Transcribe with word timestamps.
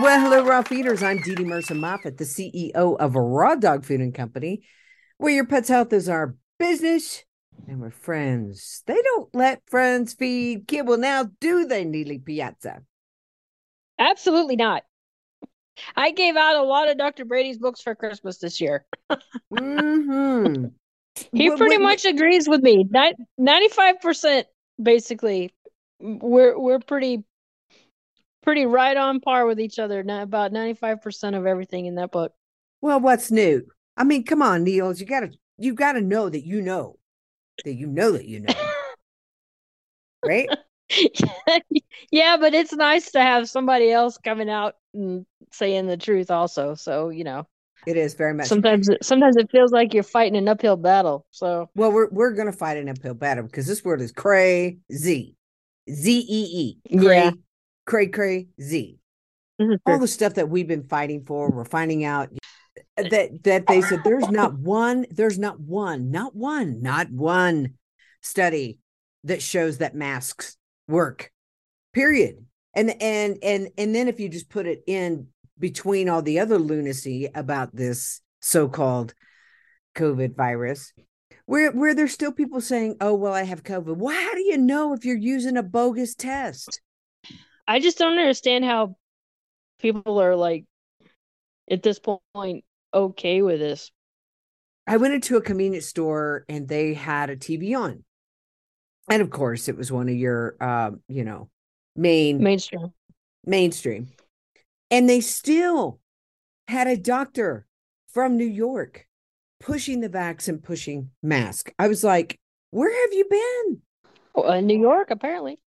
Well, 0.00 0.20
hello, 0.20 0.44
raw 0.44 0.62
feeders. 0.62 1.02
I'm 1.02 1.18
Dee 1.18 1.34
Dee 1.34 1.44
Mercer 1.44 1.74
Moffat, 1.74 2.18
the 2.18 2.24
CEO 2.24 2.96
of 2.98 3.14
Raw 3.16 3.56
Dog 3.56 3.84
Food 3.84 4.00
and 4.00 4.14
Company, 4.14 4.62
where 5.16 5.32
your 5.32 5.44
pet's 5.46 5.68
health 5.68 5.92
is 5.92 6.08
our 6.08 6.36
business 6.58 7.24
and 7.66 7.80
we're 7.80 7.90
friends. 7.90 8.82
They 8.86 9.00
don't 9.02 9.28
let 9.34 9.62
friends 9.68 10.14
feed 10.14 10.68
kibble 10.68 10.98
now, 10.98 11.26
do 11.40 11.66
they, 11.66 11.84
Nealy 11.84 12.24
Piazza? 12.24 12.82
Absolutely 13.98 14.54
not. 14.56 14.84
I 15.96 16.12
gave 16.12 16.36
out 16.36 16.56
a 16.56 16.62
lot 16.62 16.88
of 16.88 16.96
Dr. 16.96 17.24
Brady's 17.24 17.58
books 17.58 17.82
for 17.82 17.94
Christmas 17.96 18.38
this 18.38 18.60
year. 18.60 18.86
mm-hmm. 19.52 20.66
He 21.32 21.50
What- 21.50 21.58
pretty 21.58 21.78
much 21.78 22.04
agrees 22.04 22.48
with 22.48 22.62
me. 22.62 22.86
Ninety-five 23.36 24.00
percent, 24.00 24.46
basically. 24.80 25.52
We're 25.98 26.56
we're 26.58 26.78
pretty 26.78 27.24
pretty 28.48 28.64
right 28.64 28.96
on 28.96 29.20
par 29.20 29.44
with 29.44 29.60
each 29.60 29.78
other. 29.78 30.00
About 30.00 30.52
ninety-five 30.52 31.02
percent 31.02 31.36
of 31.36 31.44
everything 31.44 31.84
in 31.84 31.96
that 31.96 32.10
book. 32.10 32.32
Well, 32.80 32.98
what's 32.98 33.30
new? 33.30 33.66
I 33.94 34.04
mean, 34.04 34.24
come 34.24 34.40
on, 34.40 34.64
Niels. 34.64 35.00
You 35.00 35.06
gotta 35.06 35.32
you 35.58 35.74
gotta 35.74 36.00
know 36.00 36.30
that 36.30 36.46
you 36.46 36.62
know 36.62 36.96
that 37.66 37.74
you 37.74 37.86
know 37.86 38.12
that 38.12 38.24
you 38.24 38.40
know. 38.40 38.54
right? 40.24 40.48
yeah, 42.10 42.38
but 42.38 42.54
it's 42.54 42.72
nice 42.72 43.10
to 43.10 43.20
have 43.20 43.50
somebody 43.50 43.90
else 43.90 44.16
coming 44.16 44.48
out 44.48 44.76
and 44.94 45.26
saying 45.52 45.86
the 45.86 45.98
truth 45.98 46.30
also. 46.30 46.74
So, 46.74 47.10
you 47.10 47.24
know, 47.24 47.46
It 47.86 47.98
is 47.98 48.14
very 48.14 48.32
much. 48.32 48.46
sometimes 48.46 48.88
it, 48.88 49.04
sometimes 49.04 49.36
it 49.36 49.50
feels 49.50 49.72
like 49.72 49.92
you're 49.92 50.02
fighting 50.02 50.38
an 50.38 50.48
uphill 50.48 50.78
battle. 50.78 51.26
So, 51.32 51.68
Well, 51.74 51.92
we're 51.92 52.08
we're 52.08 52.32
gonna 52.32 52.52
fight 52.52 52.78
an 52.78 52.88
uphill 52.88 53.12
battle 53.12 53.44
because 53.44 53.66
this 53.66 53.84
word 53.84 54.00
is 54.00 54.10
crazy. 54.10 55.36
Z 55.90 56.18
E 56.20 56.24
E. 56.30 56.78
Yeah. 56.88 57.32
Cray 57.88 58.06
cray 58.06 58.48
z. 58.60 58.98
this 59.58 59.60
All 59.60 59.66
mm-hmm. 59.66 60.00
the 60.00 60.06
stuff 60.06 60.34
that 60.34 60.48
we've 60.48 60.68
been 60.68 60.86
fighting 60.86 61.24
for, 61.24 61.50
we're 61.50 61.64
finding 61.64 62.04
out 62.04 62.28
that 62.96 63.42
that 63.44 63.66
they 63.66 63.80
said 63.80 64.02
there's 64.04 64.28
not 64.28 64.54
one, 64.54 65.06
there's 65.10 65.38
not 65.38 65.58
one, 65.58 66.10
not 66.10 66.36
one, 66.36 66.82
not 66.82 67.10
one 67.10 67.74
study 68.22 68.78
that 69.24 69.42
shows 69.42 69.78
that 69.78 69.94
masks 69.94 70.56
work. 70.86 71.32
Period. 71.92 72.44
And 72.74 72.90
and 73.02 73.38
and 73.42 73.68
and 73.78 73.94
then 73.94 74.06
if 74.06 74.20
you 74.20 74.28
just 74.28 74.50
put 74.50 74.66
it 74.66 74.82
in 74.86 75.28
between 75.58 76.08
all 76.08 76.22
the 76.22 76.38
other 76.38 76.58
lunacy 76.58 77.28
about 77.34 77.74
this 77.74 78.20
so-called 78.40 79.14
COVID 79.96 80.36
virus, 80.36 80.92
where 81.46 81.72
where 81.72 81.94
there's 81.94 82.12
still 82.12 82.32
people 82.32 82.60
saying, 82.60 82.96
"Oh, 83.00 83.14
well, 83.14 83.32
I 83.32 83.44
have 83.44 83.64
COVID." 83.64 83.96
Well, 83.96 84.14
how 84.14 84.34
do 84.34 84.42
you 84.42 84.58
know 84.58 84.92
if 84.92 85.04
you're 85.04 85.16
using 85.16 85.56
a 85.56 85.62
bogus 85.62 86.14
test? 86.14 86.80
I 87.68 87.80
just 87.80 87.98
don't 87.98 88.18
understand 88.18 88.64
how 88.64 88.96
people 89.78 90.20
are 90.22 90.34
like 90.34 90.64
at 91.70 91.82
this 91.82 92.00
point 92.00 92.64
okay 92.94 93.42
with 93.42 93.60
this. 93.60 93.92
I 94.86 94.96
went 94.96 95.12
into 95.12 95.36
a 95.36 95.42
convenience 95.42 95.86
store 95.86 96.46
and 96.48 96.66
they 96.66 96.94
had 96.94 97.28
a 97.28 97.36
TV 97.36 97.78
on. 97.78 98.04
And 99.10 99.20
of 99.20 99.28
course, 99.28 99.68
it 99.68 99.76
was 99.76 99.92
one 99.92 100.08
of 100.08 100.14
your 100.14 100.56
uh, 100.58 100.92
you 101.08 101.24
know, 101.24 101.50
main 101.94 102.42
Mainstream. 102.42 102.94
mainstream. 103.44 104.08
And 104.90 105.06
they 105.06 105.20
still 105.20 106.00
had 106.68 106.86
a 106.86 106.96
doctor 106.96 107.66
from 108.14 108.38
New 108.38 108.46
York 108.46 109.06
pushing 109.60 110.00
the 110.00 110.08
vax 110.08 110.48
and 110.48 110.62
pushing 110.62 111.10
mask. 111.22 111.70
I 111.78 111.88
was 111.88 112.02
like, 112.02 112.38
"Where 112.70 112.90
have 112.90 113.12
you 113.12 113.26
been?" 113.28 113.82
Well, 114.34 114.52
in 114.52 114.66
New 114.66 114.80
York, 114.80 115.10
apparently. 115.10 115.58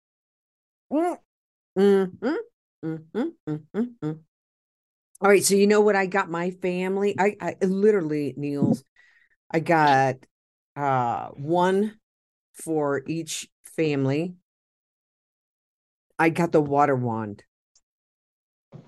Mm, 1.78 2.10
mm, 2.19 2.36
mm, 2.84 2.98
mm, 3.14 3.32
mm, 3.47 3.60
mm, 3.75 3.88
mm. 4.03 4.19
All 5.22 5.28
right, 5.28 5.44
so 5.44 5.54
you 5.54 5.66
know 5.66 5.82
what 5.82 5.97
I 5.97 6.06
got 6.06 6.31
my 6.31 6.50
family? 6.50 7.14
I, 7.19 7.36
I 7.41 7.56
literally, 7.64 8.34
Niels, 8.36 8.84
I 9.50 9.60
got 9.60 10.16
uh 10.76 11.28
one 11.28 11.98
for 12.54 13.03
each 13.06 13.48
family. 13.76 14.34
I 16.19 16.28
got 16.31 16.53
the 16.53 16.60
water 16.60 16.94
wand. 16.94 17.44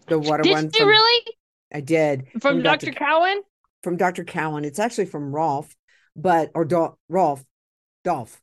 The 0.07 0.19
water 0.19 0.43
Did 0.43 0.53
wand 0.53 0.75
you 0.75 0.81
from, 0.81 0.89
really? 0.89 1.37
I 1.73 1.81
did 1.81 2.27
From, 2.41 2.63
Dr. 2.63 2.93
Cowan? 2.93 3.43
from 3.83 3.97
Dr. 3.97 4.25
Cowan. 4.25 4.65
It's 4.65 4.79
actually 4.79 5.07
from 5.07 5.35
Rolf, 5.35 5.75
but 6.15 6.51
or 6.55 6.65
Dol- 6.65 6.99
Rolf, 7.09 7.45
Dolph, 8.05 8.41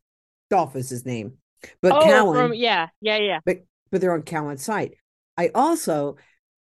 Dolph 0.50 0.76
is 0.76 0.90
his 0.90 1.06
name. 1.06 1.38
But 1.82 1.94
oh, 1.94 2.02
Cowan, 2.02 2.36
from 2.36 2.54
yeah, 2.54 2.88
yeah, 3.02 3.18
yeah. 3.18 3.40
but 3.46 3.58
but 3.92 4.02
they're 4.02 4.14
on 4.14 4.24
Cowan's 4.24 4.64
site. 4.64 4.96
I 5.38 5.52
also, 5.54 6.18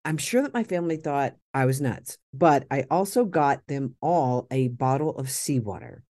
I'm 0.04 0.18
sure 0.18 0.42
that 0.42 0.54
my 0.54 0.64
family 0.64 0.98
thought 0.98 1.36
I 1.54 1.66
was 1.66 1.82
nuts, 1.82 2.18
but 2.34 2.66
I 2.70 2.86
also 2.90 3.26
got 3.26 3.66
them 3.68 3.96
all 4.02 4.48
a 4.52 4.70
bottle 4.70 5.16
of 5.18 5.30
seawater. 5.30 6.04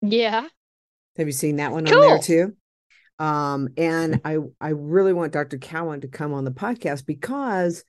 Yeah. 0.00 0.46
Have 1.16 1.26
you 1.26 1.32
seen 1.32 1.56
that 1.56 1.72
one 1.72 1.86
on 1.88 2.00
there 2.00 2.18
too? 2.18 2.56
Um, 3.18 3.68
and 3.76 4.20
I 4.24 4.38
I 4.60 4.70
really 4.70 5.12
want 5.12 5.32
Dr. 5.32 5.58
Cowan 5.58 6.02
to 6.02 6.08
come 6.08 6.32
on 6.32 6.44
the 6.44 6.50
podcast 6.50 7.06
because 7.06 7.84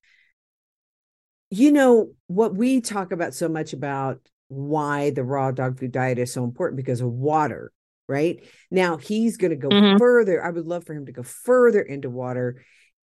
you 1.52 1.72
know 1.72 2.12
what 2.28 2.56
we 2.56 2.82
talk 2.82 3.12
about 3.12 3.34
so 3.34 3.50
much 3.50 3.74
about 3.74 4.20
why 4.50 5.12
the 5.12 5.24
raw 5.24 5.52
dog 5.52 5.80
food 5.80 5.92
diet 5.92 6.18
is 6.18 6.34
so 6.34 6.44
important 6.44 6.78
because 6.78 7.02
of 7.02 7.10
water, 7.10 7.72
right? 8.10 8.44
Now 8.70 8.98
he's 8.98 9.38
going 9.38 9.52
to 9.52 9.56
go 9.56 9.70
Mhm. 9.70 9.98
further. 10.00 10.44
I 10.44 10.50
would 10.50 10.66
love 10.66 10.86
for 10.86 10.94
him 10.94 11.06
to 11.06 11.12
go 11.14 11.24
further 11.24 11.80
into 11.82 12.10
water. 12.10 12.62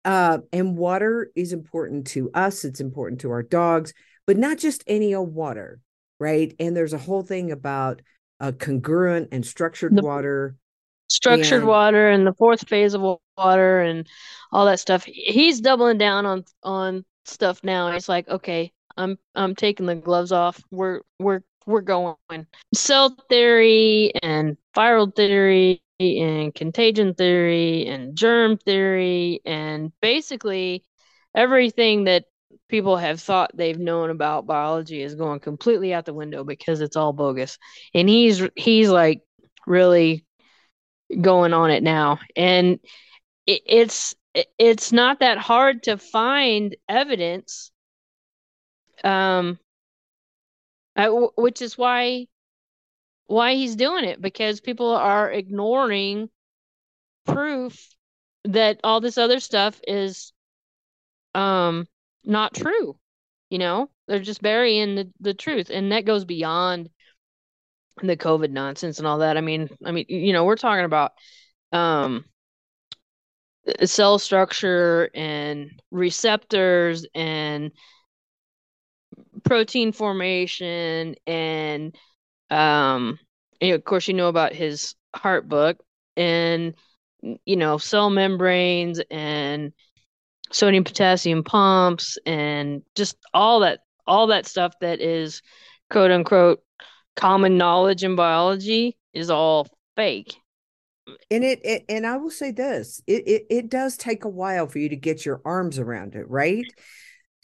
Uh, 0.05 0.39
and 0.53 0.79
water 0.79 1.31
is 1.37 1.53
important 1.53 2.07
to 2.09 2.31
us, 2.33 2.65
it's 2.65 2.81
important 2.81 3.21
to 3.21 3.31
our 3.31 3.43
dogs, 3.43 3.93
but 4.27 4.37
not 4.37 4.59
just 4.59 4.83
any 4.87 5.15
old 5.15 5.35
water, 5.35 5.81
right? 6.19 6.55
And 6.59 6.77
there's 6.77 6.93
a 6.95 6.99
whole 6.99 7.23
thing 7.23 7.51
about 7.53 8.01
uh, 8.41 8.51
congruent 8.59 9.29
and 9.33 9.45
structured 9.47 9.95
The- 9.95 10.03
water. 10.03 10.57
Structured 11.09 11.63
water 11.65 12.09
and 12.09 12.27
the 12.27 12.33
fourth 12.33 12.67
phase 12.69 12.95
of 12.95 13.03
water 13.37 13.81
and 13.81 14.09
all 14.51 14.65
that 14.67 14.81
stuff. 14.81 15.05
He's 15.05 15.61
doubling 15.61 15.99
down 15.99 16.25
on 16.27 16.45
on 16.63 17.05
stuff 17.27 17.63
now. 17.63 17.93
He's 17.93 18.09
like, 18.09 18.27
okay, 18.29 18.73
I'm 18.97 19.19
I'm 19.35 19.55
taking 19.55 19.87
the 19.87 19.95
gloves 19.95 20.33
off. 20.33 20.61
We're 20.71 21.03
we're 21.21 21.43
we're 21.67 21.81
going. 21.83 22.17
Cell 22.75 23.17
theory 23.29 24.13
and 24.23 24.57
viral 24.77 25.15
theory 25.15 25.83
and 26.01 26.55
contagion 26.55 27.15
theory 27.15 27.87
and 27.87 28.17
germ 28.17 28.57
theory 28.59 29.41
and 29.45 29.93
basically 30.01 30.85
everything 31.35 32.05
that 32.05 32.25
people 32.69 32.97
have 32.97 33.21
thought 33.21 33.51
they've 33.55 33.79
known 33.79 34.11
about 34.11 34.47
biology 34.47 35.03
is 35.03 35.15
going 35.15 35.41
completely 35.41 35.95
out 35.95 36.05
the 36.05 36.15
window 36.15 36.45
because 36.45 36.81
it's 36.81 36.97
all 36.97 37.13
bogus. 37.13 37.59
And 37.95 38.09
he's 38.09 38.43
he's 38.57 38.89
like 38.91 39.23
really 39.67 40.25
going 41.21 41.53
on 41.53 41.71
it 41.71 41.83
now 41.83 42.19
and 42.37 42.79
it, 43.47 43.63
it's 43.67 44.15
it- 44.35 44.49
it's 44.59 44.93
not 44.93 45.21
that 45.21 45.39
hard 45.39 45.83
to 45.85 45.99
find 45.99 46.77
evidence 46.89 47.71
um 49.05 49.59
I- 50.97 51.05
w- 51.07 51.33
which 51.37 51.63
is 51.63 51.77
why 51.79 52.29
why 53.27 53.55
he's 53.55 53.77
doing 53.77 54.05
it 54.05 54.21
because 54.21 54.61
people 54.61 54.91
are 54.95 55.31
ignoring 55.31 56.29
proof 57.27 57.95
that 58.45 58.81
all 58.85 59.01
this 59.01 59.19
other 59.19 59.41
stuff 59.41 59.81
is 59.87 60.33
um 61.35 61.87
not 62.25 62.55
true 62.55 62.97
you 63.51 63.59
know? 63.59 63.91
They're 64.09 64.19
just 64.21 64.43
burying 64.43 64.97
the, 64.97 65.13
the 65.21 65.35
truth 65.35 65.71
and 65.71 65.93
that 65.93 66.07
goes 66.07 66.25
beyond 66.25 66.91
the 68.03 68.17
covid 68.17 68.51
nonsense 68.51 68.99
and 68.99 69.07
all 69.07 69.19
that. 69.19 69.37
I 69.37 69.41
mean 69.41 69.69
i 69.85 69.93
mean 69.93 70.07
you 70.09 70.33
know 70.33 70.45
we're 70.45 70.57
talking 70.57 70.85
about 70.85 71.13
um 71.73 72.25
cell 73.85 74.19
structure 74.19 75.11
and 75.15 75.71
receptors 75.91 77.07
and 77.15 77.71
protein 79.45 79.93
formation 79.93 81.15
and 81.27 81.97
um 82.51 83.19
know, 83.61 83.75
of 83.75 83.85
course 83.85 84.09
you 84.09 84.15
know 84.15 84.29
about 84.29 84.53
his 84.53 84.95
heart 85.15 85.49
book 85.49 85.79
and 86.17 86.75
you 87.45 87.57
know, 87.57 87.79
cell 87.79 88.11
membranes 88.11 89.01
and 89.11 89.73
sodium 90.51 90.85
potassium 90.85 91.45
pumps 91.45 92.19
and 92.27 92.83
just 92.95 93.17
all 93.33 93.61
that 93.61 93.81
all 94.07 94.27
that 94.27 94.47
stuff 94.47 94.75
that 94.81 95.01
is 95.01 95.41
quote 95.89 96.11
unquote 96.11 96.61
common 97.17 97.57
knowledge 97.57 98.05
in 98.05 98.17
biology 98.17 98.97
is 99.15 99.31
all 99.31 99.69
fake. 99.97 100.37
And 101.31 101.43
it, 101.45 101.61
it 101.65 101.85
and 101.89 102.07
I 102.07 102.17
will 102.17 102.31
say 102.31 102.51
this, 102.51 103.03
it, 103.07 103.27
it 103.27 103.47
it 103.51 103.71
does 103.71 103.97
take 103.97 104.25
a 104.25 104.29
while 104.29 104.67
for 104.67 104.79
you 104.79 104.89
to 104.89 104.97
get 104.97 105.25
your 105.25 105.41
arms 105.45 105.79
around 105.79 106.15
it, 106.15 106.29
right? 106.29 106.67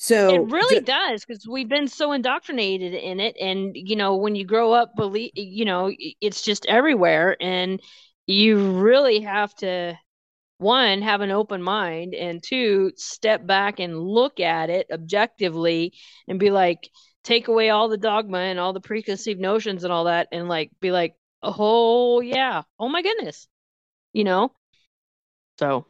So 0.00 0.32
it 0.32 0.50
really 0.52 0.80
does 0.80 1.24
because 1.24 1.44
we've 1.46 1.68
been 1.68 1.88
so 1.88 2.12
indoctrinated 2.12 2.94
in 2.94 3.18
it, 3.18 3.36
and 3.38 3.72
you 3.74 3.96
know, 3.96 4.16
when 4.16 4.36
you 4.36 4.46
grow 4.46 4.72
up, 4.72 4.94
believe 4.96 5.32
you 5.34 5.64
know, 5.64 5.92
it's 6.20 6.42
just 6.42 6.64
everywhere, 6.66 7.36
and 7.40 7.80
you 8.26 8.78
really 8.78 9.20
have 9.20 9.52
to 9.56 9.98
one 10.58 11.02
have 11.02 11.20
an 11.20 11.32
open 11.32 11.62
mind 11.62 12.14
and 12.14 12.42
two 12.42 12.92
step 12.96 13.44
back 13.46 13.80
and 13.80 13.98
look 13.98 14.38
at 14.38 14.70
it 14.70 14.86
objectively 14.92 15.92
and 16.26 16.38
be 16.38 16.50
like 16.50 16.90
take 17.24 17.48
away 17.48 17.70
all 17.70 17.88
the 17.88 17.96
dogma 17.96 18.38
and 18.38 18.58
all 18.58 18.72
the 18.72 18.80
preconceived 18.80 19.40
notions 19.40 19.84
and 19.84 19.92
all 19.92 20.04
that 20.04 20.28
and 20.32 20.48
like 20.48 20.70
be 20.80 20.90
like 20.90 21.14
oh 21.42 22.20
yeah. 22.20 22.62
Oh 22.78 22.88
my 22.88 23.02
goodness. 23.02 23.46
You 24.12 24.24
know? 24.24 24.52
So 25.58 25.86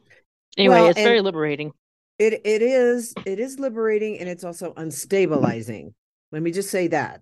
anyway 0.57 0.81
well, 0.81 0.89
it's 0.89 0.99
very 0.99 1.21
liberating 1.21 1.73
it 2.19 2.41
it 2.45 2.61
is 2.61 3.13
it 3.25 3.39
is 3.39 3.59
liberating 3.59 4.19
and 4.19 4.29
it's 4.29 4.43
also 4.43 4.73
unstabilizing 4.73 5.93
let 6.31 6.41
me 6.41 6.51
just 6.51 6.69
say 6.69 6.87
that 6.87 7.21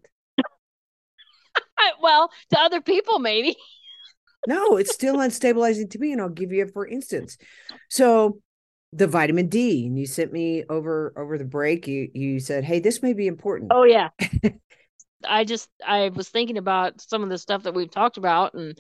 well 2.02 2.32
to 2.50 2.60
other 2.60 2.82
people 2.82 3.20
maybe 3.20 3.56
no, 4.48 4.78
it's 4.78 4.94
still 4.94 5.18
unstabilizing 5.18 5.90
to 5.92 6.00
me. 6.00 6.14
And 6.14 6.22
I'll 6.22 6.30
give 6.30 6.52
you 6.52 6.64
a 6.64 6.68
for 6.68 6.88
instance. 6.88 7.38
So 7.90 8.40
the 8.94 9.06
vitamin 9.06 9.48
D, 9.48 9.86
and 9.86 10.00
you 10.00 10.06
sent 10.06 10.32
me 10.32 10.64
over 10.70 11.14
over 11.18 11.38
the 11.38 11.46
break. 11.46 11.88
You 11.88 12.10
you 12.14 12.40
said, 12.40 12.64
Hey, 12.64 12.80
this 12.80 13.04
may 13.04 13.14
be 13.14 13.28
important. 13.28 13.72
Oh 13.74 13.84
yeah. 13.84 14.10
I 15.28 15.44
just 15.44 15.70
I 15.86 16.10
was 16.10 16.30
thinking 16.30 16.58
about 16.58 17.02
some 17.02 17.24
of 17.24 17.30
the 17.30 17.38
stuff 17.38 17.64
that 17.64 17.74
we've 17.74 17.92
talked 17.92 18.18
about 18.18 18.54
and 18.54 18.80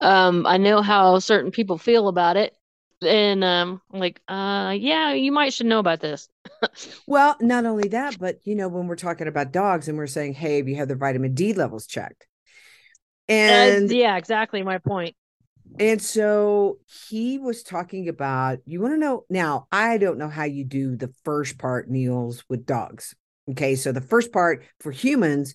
um 0.00 0.46
I 0.46 0.58
know 0.58 0.82
how 0.82 1.18
certain 1.18 1.50
people 1.50 1.76
feel 1.76 2.06
about 2.06 2.36
it. 2.36 2.54
And 3.02 3.42
um 3.44 3.80
like, 3.92 4.20
uh 4.28 4.74
yeah, 4.78 5.12
you 5.12 5.32
might 5.32 5.52
should 5.52 5.66
know 5.66 5.78
about 5.78 6.00
this. 6.00 6.28
well, 7.06 7.36
not 7.40 7.66
only 7.66 7.88
that, 7.88 8.18
but 8.18 8.38
you 8.44 8.54
know, 8.54 8.68
when 8.68 8.86
we're 8.86 8.96
talking 8.96 9.28
about 9.28 9.52
dogs 9.52 9.88
and 9.88 9.96
we're 9.96 10.06
saying, 10.06 10.34
Hey, 10.34 10.58
have 10.58 10.68
you 10.68 10.76
had 10.76 10.88
the 10.88 10.96
vitamin 10.96 11.34
D 11.34 11.52
levels 11.54 11.86
checked? 11.86 12.26
And 13.28 13.90
uh, 13.90 13.94
yeah, 13.94 14.16
exactly 14.16 14.62
my 14.62 14.78
point. 14.78 15.14
And 15.78 16.02
so 16.02 16.78
he 17.10 17.38
was 17.38 17.62
talking 17.62 18.08
about, 18.08 18.58
you 18.66 18.80
want 18.80 18.94
to 18.94 18.98
know 18.98 19.24
now, 19.30 19.66
I 19.70 19.98
don't 19.98 20.18
know 20.18 20.28
how 20.28 20.44
you 20.44 20.64
do 20.64 20.96
the 20.96 21.12
first 21.24 21.58
part, 21.58 21.88
Niels, 21.88 22.44
with 22.48 22.66
dogs. 22.66 23.14
Okay. 23.50 23.76
So 23.76 23.92
the 23.92 24.00
first 24.00 24.32
part 24.32 24.64
for 24.80 24.92
humans, 24.92 25.54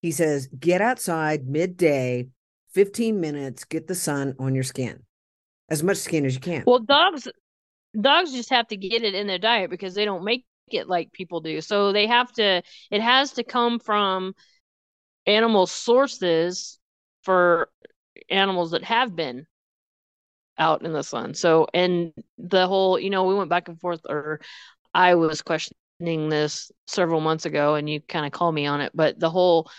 he 0.00 0.10
says, 0.10 0.48
get 0.48 0.80
outside 0.80 1.46
midday, 1.46 2.28
15 2.72 3.20
minutes, 3.20 3.64
get 3.64 3.86
the 3.86 3.94
sun 3.94 4.34
on 4.38 4.54
your 4.54 4.64
skin, 4.64 5.02
as 5.70 5.82
much 5.82 5.98
skin 5.98 6.26
as 6.26 6.34
you 6.34 6.40
can. 6.40 6.64
Well, 6.66 6.80
dogs, 6.80 7.28
dogs 7.98 8.32
just 8.32 8.50
have 8.50 8.68
to 8.68 8.76
get 8.76 9.02
it 9.02 9.14
in 9.14 9.26
their 9.26 9.38
diet 9.38 9.70
because 9.70 9.94
they 9.94 10.04
don't 10.04 10.24
make 10.24 10.44
it 10.68 10.88
like 10.88 11.12
people 11.12 11.40
do. 11.40 11.60
So 11.60 11.92
they 11.92 12.06
have 12.06 12.32
to, 12.32 12.62
it 12.90 13.00
has 13.00 13.32
to 13.32 13.44
come 13.44 13.78
from 13.78 14.34
animal 15.26 15.66
sources 15.66 16.78
for 17.22 17.68
animals 18.28 18.72
that 18.72 18.84
have 18.84 19.14
been 19.14 19.46
out 20.58 20.84
in 20.84 20.92
the 20.92 21.02
sun. 21.02 21.34
So, 21.34 21.66
and 21.72 22.12
the 22.38 22.66
whole, 22.66 22.98
you 22.98 23.10
know, 23.10 23.24
we 23.24 23.34
went 23.34 23.50
back 23.50 23.68
and 23.68 23.80
forth, 23.80 24.00
or 24.08 24.40
I 24.92 25.14
was 25.14 25.42
questioning 25.42 26.28
this 26.28 26.70
several 26.86 27.20
months 27.20 27.46
ago, 27.46 27.74
and 27.74 27.88
you 27.88 28.00
kind 28.00 28.26
of 28.26 28.32
called 28.32 28.54
me 28.54 28.66
on 28.66 28.80
it. 28.80 28.92
But 28.94 29.18
the 29.18 29.30
whole, 29.30 29.70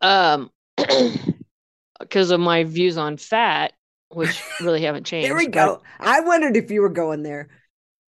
um, 0.00 0.50
because 1.98 2.30
of 2.30 2.40
my 2.40 2.64
views 2.64 2.98
on 2.98 3.16
fat, 3.16 3.72
which 4.08 4.42
really 4.60 4.82
haven't 4.82 5.04
changed. 5.04 5.26
there 5.28 5.36
we 5.36 5.46
go. 5.46 5.82
I 6.00 6.20
wondered 6.20 6.56
if 6.56 6.70
you 6.70 6.80
were 6.80 6.88
going 6.88 7.22
there. 7.22 7.48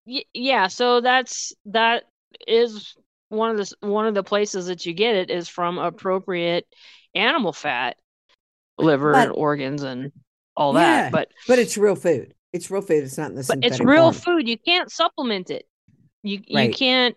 Y- 0.07 0.25
yeah. 0.33 0.69
So 0.69 1.01
that's 1.01 1.53
that 1.67 2.05
is 2.47 2.95
one 3.29 3.51
of 3.51 3.57
the 3.57 3.75
one 3.87 4.07
of 4.07 4.15
the 4.15 4.23
places 4.23 4.67
that 4.67 4.85
you 4.87 4.93
get 4.93 5.17
it 5.17 5.31
is 5.31 5.49
from 5.49 5.79
appropriate 5.79 6.67
animal 7.15 7.53
fat 7.53 7.97
liver 8.79 9.13
but, 9.13 9.29
and 9.29 9.33
organs 9.33 9.83
and 9.83 10.13
all 10.57 10.75
yeah, 10.75 10.81
that. 11.05 11.13
But 11.13 11.29
but 11.49 11.59
it's 11.59 11.77
real 11.77 11.97
food. 11.97 12.35
It's 12.53 12.71
real 12.71 12.83
food. 12.83 13.05
It's 13.05 13.17
not 13.17 13.31
in 13.31 13.37
the 13.37 13.45
but 13.47 13.65
it's 13.65 13.81
real 13.81 14.13
form. 14.13 14.39
food. 14.39 14.49
You 14.49 14.59
can't 14.59 14.91
supplement 14.91 15.51
it. 15.51 15.65
You 16.23 16.41
right. 16.55 16.69
you 16.69 16.75
can't 16.75 17.17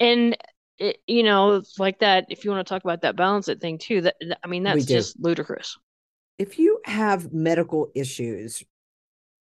and 0.00 0.36
it, 0.78 0.98
you 1.06 1.22
know 1.22 1.62
like 1.78 2.00
that. 2.00 2.26
If 2.30 2.44
you 2.44 2.50
want 2.50 2.66
to 2.66 2.72
talk 2.72 2.82
about 2.82 3.02
that 3.02 3.16
balance 3.16 3.48
it 3.48 3.60
thing 3.60 3.78
too, 3.78 4.02
that 4.02 4.16
I 4.42 4.46
mean 4.46 4.62
that's 4.62 4.86
just 4.86 5.18
ludicrous. 5.20 5.78
If 6.38 6.58
you 6.58 6.80
have 6.84 7.32
medical 7.32 7.90
issues, 7.94 8.62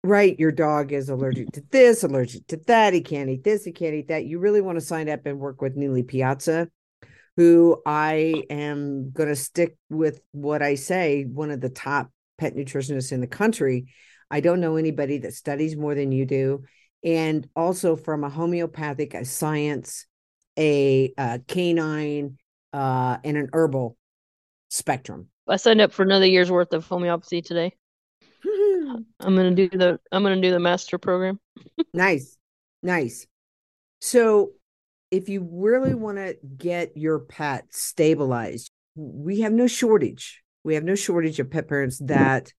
right? 0.04 0.38
Your 0.40 0.52
dog 0.52 0.92
is 0.92 1.10
allergic 1.10 1.52
to 1.54 1.64
this, 1.72 2.04
allergic 2.04 2.48
to 2.48 2.58
that. 2.68 2.94
He 2.94 3.02
can't 3.02 3.30
eat 3.30 3.44
this. 3.44 3.64
He 3.64 3.72
can't 3.72 3.94
eat 3.94 4.08
that. 4.10 4.26
You 4.26 4.40
really 4.40 4.62
want 4.62 4.78
to 4.78 4.86
sign 4.86 5.10
up 5.10 5.26
and 5.26 5.40
work 5.40 5.62
with 5.62 5.78
Nealy 5.78 6.06
Piazza 6.06 6.68
who 7.38 7.82
I 7.88 8.44
am 8.52 9.10
going 9.10 9.30
to 9.30 9.36
stick 9.36 9.76
with 9.90 10.22
what 10.32 10.62
I 10.62 10.76
say, 10.76 11.24
one 11.24 11.50
of 11.50 11.60
the 11.60 11.70
top 11.70 12.12
pet 12.38 12.56
nutritionists 12.56 13.12
in 13.12 13.20
the 13.20 13.26
country. 13.26 13.88
I 14.30 14.42
don't 14.42 14.60
know 14.60 14.76
anybody 14.76 15.18
that 15.20 15.34
studies 15.34 15.76
more 15.76 15.96
than 15.96 16.12
you 16.12 16.28
do. 16.28 16.64
And 17.04 17.48
also 17.56 17.96
from 17.96 18.24
a 18.24 18.30
homeopathic, 18.30 19.16
a 19.16 19.26
science, 19.26 20.06
a, 20.56 21.14
a 21.18 21.40
canine, 21.48 22.38
uh, 22.74 23.18
and 23.24 23.38
an 23.38 23.50
herbal 23.54 23.98
spectrum. 24.70 25.31
I 25.48 25.58
signed 25.58 25.82
up 25.82 25.92
for 25.92 26.04
another 26.04 26.26
year's 26.26 26.52
worth 26.52 26.74
of 26.74 26.86
homeopathy 26.86 27.42
today. 27.42 27.74
I'm 29.20 29.36
gonna 29.36 29.56
do 29.56 29.70
the 29.70 30.00
I'm 30.12 30.24
gonna 30.24 30.42
do 30.42 30.52
the 30.52 30.60
master 30.60 30.98
program. 30.98 31.40
nice, 31.94 32.38
nice. 32.82 33.28
So 34.00 34.52
if 35.12 35.30
you 35.30 35.48
really 35.52 35.94
want 35.94 36.18
to 36.18 36.36
get 36.58 36.96
your 36.96 37.20
pet 37.20 37.66
stabilized, 37.70 38.72
we 38.96 39.42
have 39.42 39.52
no 39.52 39.68
shortage. 39.68 40.42
We 40.64 40.76
have 40.76 40.84
no 40.84 40.96
shortage 40.96 41.40
of 41.40 41.52
pet 41.52 41.68
parents 41.68 42.00
that 42.06 42.54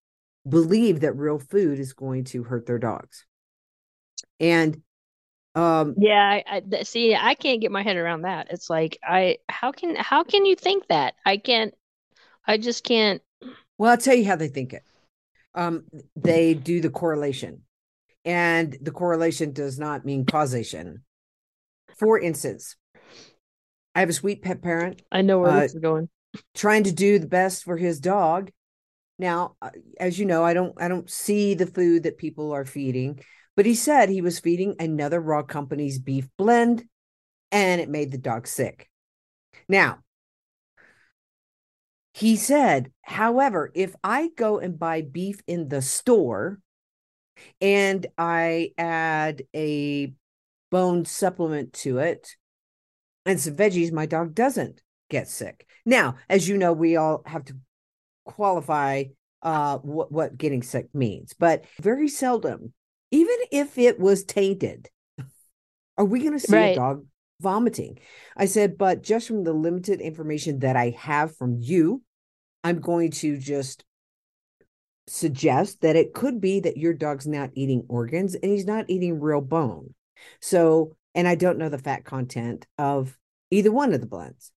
believe 0.47 1.01
that 1.01 1.15
real 1.15 1.39
food 1.39 1.79
is 1.79 1.93
going 1.93 2.25
to 2.25 2.43
hurt 2.43 2.65
their 2.65 2.79
dogs. 2.79 3.25
And 4.39 4.81
um 5.55 5.95
yeah, 5.97 6.41
I, 6.47 6.63
I 6.73 6.83
see 6.83 7.15
I 7.15 7.35
can't 7.35 7.61
get 7.61 7.71
my 7.71 7.83
head 7.83 7.97
around 7.97 8.23
that. 8.23 8.47
It's 8.49 8.69
like 8.69 8.97
I 9.07 9.37
how 9.49 9.71
can 9.71 9.95
how 9.95 10.23
can 10.23 10.45
you 10.45 10.55
think 10.55 10.87
that? 10.87 11.15
I 11.25 11.37
can't 11.37 11.73
I 12.45 12.57
just 12.57 12.83
can't 12.83 13.21
Well, 13.77 13.91
I'll 13.91 13.97
tell 13.97 14.15
you 14.15 14.25
how 14.25 14.35
they 14.35 14.47
think 14.47 14.73
it. 14.73 14.83
Um 15.55 15.85
they 16.15 16.53
do 16.53 16.81
the 16.81 16.89
correlation. 16.89 17.61
And 18.25 18.77
the 18.81 18.91
correlation 18.91 19.51
does 19.51 19.77
not 19.77 20.05
mean 20.05 20.25
causation 20.25 21.03
for 21.97 22.19
instance, 22.19 22.75
I 23.95 23.99
have 23.99 24.09
a 24.09 24.13
sweet 24.13 24.41
pet 24.41 24.61
parent. 24.61 25.01
I 25.11 25.21
know 25.21 25.39
where 25.39 25.51
uh, 25.51 25.61
this 25.61 25.75
is 25.75 25.79
going. 25.79 26.09
Trying 26.55 26.83
to 26.83 26.91
do 26.91 27.19
the 27.19 27.27
best 27.27 27.63
for 27.63 27.77
his 27.77 27.99
dog. 27.99 28.51
Now, 29.19 29.55
uh, 29.61 29.69
as 29.99 30.17
you 30.17 30.25
know, 30.25 30.43
I 30.43 30.53
don't 30.53 30.73
I 30.81 30.87
don't 30.87 31.09
see 31.09 31.53
the 31.53 31.67
food 31.67 32.03
that 32.03 32.17
people 32.17 32.51
are 32.51 32.65
feeding, 32.65 33.19
but 33.55 33.65
he 33.65 33.75
said 33.75 34.09
he 34.09 34.21
was 34.21 34.39
feeding 34.39 34.75
another 34.79 35.19
raw 35.19 35.43
company's 35.43 35.99
beef 35.99 36.27
blend 36.37 36.83
and 37.51 37.79
it 37.79 37.89
made 37.89 38.11
the 38.11 38.17
dog 38.17 38.47
sick. 38.47 38.89
Now, 39.69 39.99
he 42.13 42.35
said, 42.35 42.91
however, 43.01 43.71
if 43.73 43.95
I 44.03 44.29
go 44.35 44.59
and 44.59 44.77
buy 44.77 45.01
beef 45.01 45.41
in 45.47 45.67
the 45.67 45.81
store 45.81 46.59
and 47.59 48.05
I 48.17 48.71
add 48.77 49.43
a 49.55 50.13
bone 50.69 51.05
supplement 51.05 51.73
to 51.73 51.97
it 51.97 52.35
and 53.25 53.39
some 53.39 53.55
veggies, 53.55 53.91
my 53.91 54.05
dog 54.05 54.35
doesn't 54.35 54.81
get 55.09 55.27
sick. 55.27 55.67
Now, 55.85 56.15
as 56.29 56.47
you 56.47 56.57
know, 56.57 56.71
we 56.71 56.97
all 56.97 57.23
have 57.25 57.45
to 57.45 57.55
qualify 58.25 59.05
uh, 59.41 59.79
what, 59.79 60.11
what 60.11 60.37
getting 60.37 60.61
sick 60.61 60.87
means, 60.93 61.33
but 61.33 61.65
very 61.81 62.07
seldom, 62.07 62.73
even 63.11 63.35
if 63.51 63.77
it 63.77 63.99
was 63.99 64.23
tainted, 64.23 64.89
are 65.97 66.05
we 66.05 66.19
going 66.19 66.33
to 66.33 66.39
see 66.39 66.55
right. 66.55 66.71
a 66.71 66.75
dog 66.75 67.05
vomiting? 67.39 67.99
I 68.35 68.45
said, 68.45 68.77
but 68.77 69.03
just 69.03 69.27
from 69.27 69.43
the 69.43 69.53
limited 69.53 70.01
information 70.01 70.59
that 70.59 70.75
I 70.75 70.91
have 70.91 71.35
from 71.35 71.57
you, 71.59 72.01
I'm 72.63 72.79
going 72.79 73.11
to 73.11 73.37
just 73.37 73.83
suggest 75.07 75.81
that 75.81 75.95
it 75.95 76.13
could 76.13 76.39
be 76.39 76.61
that 76.61 76.77
your 76.77 76.93
dog's 76.93 77.27
not 77.27 77.51
eating 77.55 77.83
organs 77.89 78.35
and 78.35 78.51
he's 78.51 78.65
not 78.65 78.85
eating 78.87 79.19
real 79.19 79.41
bone. 79.41 79.93
So, 80.39 80.95
and 81.13 81.27
I 81.27 81.35
don't 81.35 81.57
know 81.57 81.69
the 81.69 81.77
fat 81.77 82.05
content 82.05 82.65
of 82.77 83.17
either 83.51 83.71
one 83.71 83.93
of 83.93 83.99
the 83.99 84.07
blends. 84.07 84.51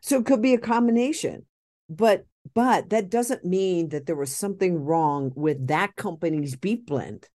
So 0.00 0.18
it 0.18 0.26
could 0.26 0.42
be 0.42 0.54
a 0.54 0.58
combination. 0.58 1.46
But 1.88 2.26
but 2.54 2.90
that 2.90 3.08
doesn't 3.08 3.44
mean 3.44 3.88
that 3.90 4.06
there 4.06 4.16
was 4.16 4.34
something 4.34 4.84
wrong 4.84 5.32
with 5.34 5.66
that 5.68 5.96
company's 5.96 6.56
beef 6.56 6.84
blend. 6.84 7.26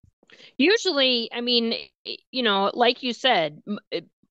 Usually, 0.56 1.28
I 1.32 1.40
mean, 1.40 1.74
you 2.30 2.42
know, 2.42 2.70
like 2.74 3.02
you 3.02 3.12
said, 3.12 3.60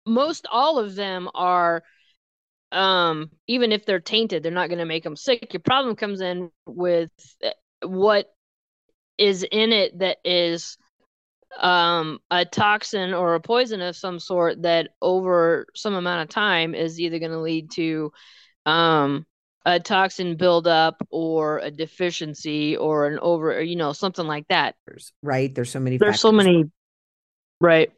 most 0.10 0.48
all 0.52 0.80
of 0.80 0.96
them 0.96 1.30
are 1.34 1.84
um 2.72 3.30
even 3.48 3.72
if 3.72 3.86
they're 3.86 4.00
tainted, 4.00 4.44
they're 4.44 4.52
not 4.52 4.70
going 4.70 4.80
to 4.80 4.86
make 4.86 5.04
them 5.04 5.16
sick. 5.16 5.54
Your 5.54 5.62
problem 5.62 5.96
comes 5.96 6.22
in 6.22 6.52
with 6.66 7.12
eh, 7.42 7.52
what 7.84 8.28
is 9.18 9.44
in 9.52 9.74
it 9.74 10.00
that 10.00 10.18
is 10.24 10.78
um 11.60 12.20
a 12.30 12.46
toxin 12.46 13.14
or 13.14 13.36
a 13.36 13.40
poison 13.40 13.82
of 13.82 13.96
some 13.96 14.20
sort 14.20 14.62
that 14.62 14.90
over 15.02 15.66
some 15.76 15.96
amount 15.96 16.22
of 16.22 16.30
time 16.30 16.76
is 16.76 17.00
either 17.00 17.20
going 17.20 17.32
to 17.32 17.40
lead 17.40 17.72
to 17.72 18.12
um 18.66 19.26
a 19.66 19.80
toxin 19.80 20.38
buildup 20.38 21.06
or 21.10 21.58
a 21.60 21.72
deficiency 21.72 22.78
or 22.78 23.08
an 23.08 23.20
over 23.22 23.62
you 23.62 23.76
know 23.76 23.94
something 23.94 24.28
like 24.28 24.48
that 24.48 24.76
right 25.24 25.56
there's 25.56 25.72
so 25.72 25.80
many 25.80 25.98
there's 25.98 26.10
factors. 26.12 26.22
so 26.22 26.32
many 26.32 26.66
right 27.60 27.92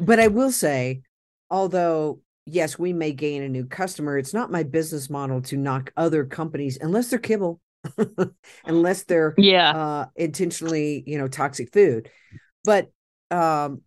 but 0.00 0.18
i 0.18 0.26
will 0.26 0.50
say 0.50 1.02
although 1.50 2.20
yes 2.46 2.78
we 2.78 2.92
may 2.92 3.12
gain 3.12 3.42
a 3.42 3.48
new 3.48 3.66
customer 3.66 4.18
it's 4.18 4.34
not 4.34 4.52
my 4.52 4.62
business 4.62 5.10
model 5.10 5.40
to 5.42 5.56
knock 5.56 5.92
other 5.96 6.24
companies 6.24 6.78
unless 6.80 7.10
they're 7.10 7.18
kibble 7.18 7.60
unless 8.64 9.04
they're 9.04 9.34
yeah. 9.36 9.70
uh 9.70 10.06
intentionally 10.16 11.02
you 11.06 11.18
know 11.18 11.28
toxic 11.28 11.72
food. 11.72 12.10
But 12.64 12.90
um 13.30 13.82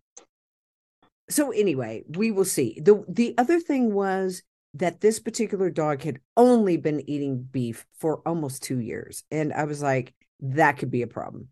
so 1.28 1.50
anyway 1.50 2.04
we 2.08 2.30
will 2.30 2.44
see. 2.44 2.80
The 2.80 3.04
the 3.08 3.34
other 3.38 3.60
thing 3.60 3.92
was 3.92 4.42
that 4.74 5.00
this 5.00 5.18
particular 5.18 5.70
dog 5.70 6.02
had 6.02 6.20
only 6.36 6.76
been 6.76 7.08
eating 7.08 7.42
beef 7.42 7.84
for 7.98 8.22
almost 8.26 8.62
2 8.62 8.78
years 8.78 9.24
and 9.28 9.52
i 9.52 9.64
was 9.64 9.82
like 9.82 10.14
that 10.40 10.78
could 10.78 10.90
be 10.90 11.02
a 11.02 11.06
problem. 11.06 11.48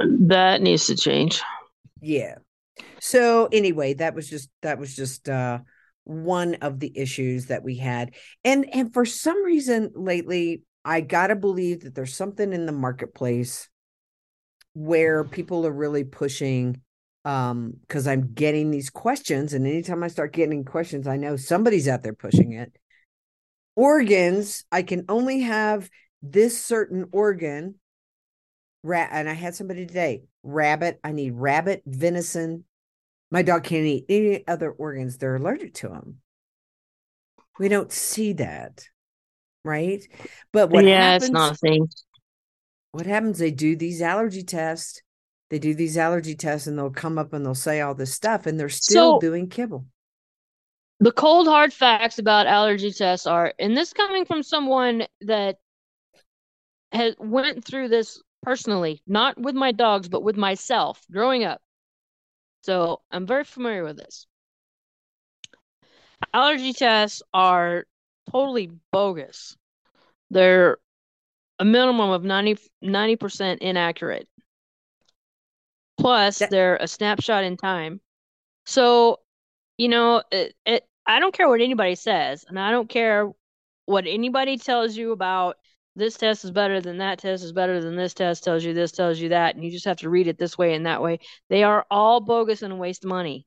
That 0.00 0.60
needs 0.60 0.86
to 0.86 0.96
change. 0.96 1.40
Yeah 2.00 2.36
so 3.00 3.48
anyway 3.52 3.94
that 3.94 4.14
was 4.14 4.28
just 4.28 4.50
that 4.62 4.78
was 4.78 4.94
just 4.94 5.28
uh 5.28 5.58
one 6.04 6.56
of 6.56 6.80
the 6.80 6.92
issues 6.96 7.46
that 7.46 7.62
we 7.62 7.76
had. 7.76 8.14
And 8.44 8.72
and 8.74 8.92
for 8.92 9.04
some 9.04 9.42
reason 9.42 9.90
lately 9.94 10.62
i 10.84 11.00
gotta 11.00 11.34
believe 11.34 11.80
that 11.82 11.94
there's 11.94 12.14
something 12.14 12.52
in 12.52 12.66
the 12.66 12.72
marketplace 12.72 13.68
where 14.74 15.24
people 15.24 15.66
are 15.66 15.72
really 15.72 16.04
pushing 16.04 16.80
um 17.24 17.72
because 17.80 18.06
i'm 18.06 18.34
getting 18.34 18.70
these 18.70 18.90
questions 18.90 19.54
and 19.54 19.66
anytime 19.66 20.02
i 20.02 20.08
start 20.08 20.34
getting 20.34 20.62
questions 20.62 21.06
i 21.06 21.16
know 21.16 21.36
somebody's 21.36 21.88
out 21.88 22.02
there 22.02 22.12
pushing 22.12 22.52
it. 22.52 22.76
Organs 23.76 24.64
i 24.70 24.82
can 24.82 25.06
only 25.08 25.40
have 25.40 25.88
this 26.22 26.62
certain 26.62 27.06
organ 27.12 27.76
rat 28.84 29.08
and 29.12 29.28
i 29.28 29.32
had 29.32 29.54
somebody 29.56 29.84
today 29.86 30.22
rabbit 30.44 31.00
i 31.02 31.10
need 31.10 31.32
rabbit 31.34 31.82
venison. 31.86 32.64
My 33.30 33.42
dog 33.42 33.64
can't 33.64 33.84
eat 33.86 34.04
any 34.08 34.46
other 34.46 34.70
organs 34.70 35.18
they're 35.18 35.34
allergic 35.36 35.74
to 35.74 35.88
them 35.88 36.18
we 37.58 37.68
don't 37.68 37.90
see 37.90 38.34
that 38.34 38.86
right? 39.64 40.06
But 40.52 40.70
what 40.70 40.84
yeah 40.84 41.12
happens 41.12 41.24
it's 41.24 41.32
not 41.32 41.52
a 41.54 41.56
thing 41.56 41.88
what 42.92 43.06
happens 43.06 43.38
they 43.38 43.50
do 43.50 43.74
these 43.74 44.00
allergy 44.00 44.44
tests. 44.44 45.00
They 45.50 45.58
do 45.58 45.74
these 45.74 45.98
allergy 45.98 46.36
tests 46.36 46.68
and 46.68 46.78
they'll 46.78 46.90
come 46.90 47.18
up 47.18 47.32
and 47.32 47.44
they'll 47.44 47.54
say 47.54 47.80
all 47.80 47.94
this 47.94 48.14
stuff 48.14 48.46
and 48.46 48.58
they're 48.60 48.68
still 48.68 49.14
So- 49.16 49.20
doing 49.20 49.48
kibble. 49.48 49.86
The 51.00 51.10
cold 51.10 51.48
hard 51.48 51.72
facts 51.72 52.18
about 52.20 52.46
allergy 52.46 52.92
tests 52.92 53.26
are 53.26 53.52
and 53.58 53.76
this 53.76 53.92
coming 53.92 54.24
from 54.24 54.42
someone 54.44 55.06
that 55.22 55.56
has 56.92 57.14
went 57.18 57.64
through 57.64 57.88
this 57.88 58.22
personally 58.44 59.02
not 59.06 59.38
with 59.40 59.54
my 59.56 59.72
dogs 59.72 60.08
but 60.08 60.22
with 60.22 60.36
myself 60.36 61.04
growing 61.10 61.44
up. 61.44 61.62
So 62.62 63.02
i'm 63.10 63.26
very 63.26 63.44
familiar 63.44 63.84
with 63.84 63.96
this. 63.98 64.26
Allergy 66.32 66.72
tests 66.72 67.22
are 67.32 67.86
totally 68.30 68.70
bogus. 68.92 69.56
They're 70.30 70.78
a 71.58 71.64
minimum 71.64 72.10
of 72.10 72.24
90 72.24 72.58
90% 72.82 73.62
inaccurate. 73.62 74.28
Plus 75.98 76.38
That- 76.38 76.50
they're 76.50 76.76
a 76.76 76.88
snapshot 76.88 77.44
in 77.44 77.56
time. 77.56 78.00
So 78.66 79.20
you 79.78 79.88
know 79.88 80.22
it, 80.30 80.54
it 80.66 80.88
i 81.06 81.20
don't 81.20 81.34
care 81.34 81.48
what 81.48 81.60
anybody 81.60 81.94
says 81.96 82.44
and 82.48 82.58
i 82.60 82.70
don't 82.70 82.88
care 82.88 83.30
what 83.86 84.06
anybody 84.06 84.58
tells 84.58 84.96
you 84.96 85.12
about 85.12 85.56
this 85.96 86.16
test 86.16 86.44
is 86.44 86.50
better 86.50 86.80
than 86.80 86.98
that 86.98 87.18
test 87.18 87.44
is 87.44 87.52
better 87.52 87.80
than 87.80 87.96
this 87.96 88.14
test 88.14 88.44
tells 88.44 88.64
you 88.64 88.74
this 88.74 88.92
tells 88.92 89.18
you 89.18 89.28
that 89.30 89.54
and 89.54 89.64
you 89.64 89.70
just 89.70 89.84
have 89.84 89.98
to 89.98 90.10
read 90.10 90.26
it 90.26 90.38
this 90.38 90.58
way 90.58 90.74
and 90.74 90.86
that 90.86 91.02
way. 91.02 91.20
They 91.48 91.62
are 91.62 91.86
all 91.90 92.20
bogus 92.20 92.62
and 92.62 92.78
waste 92.78 93.04
money. 93.04 93.46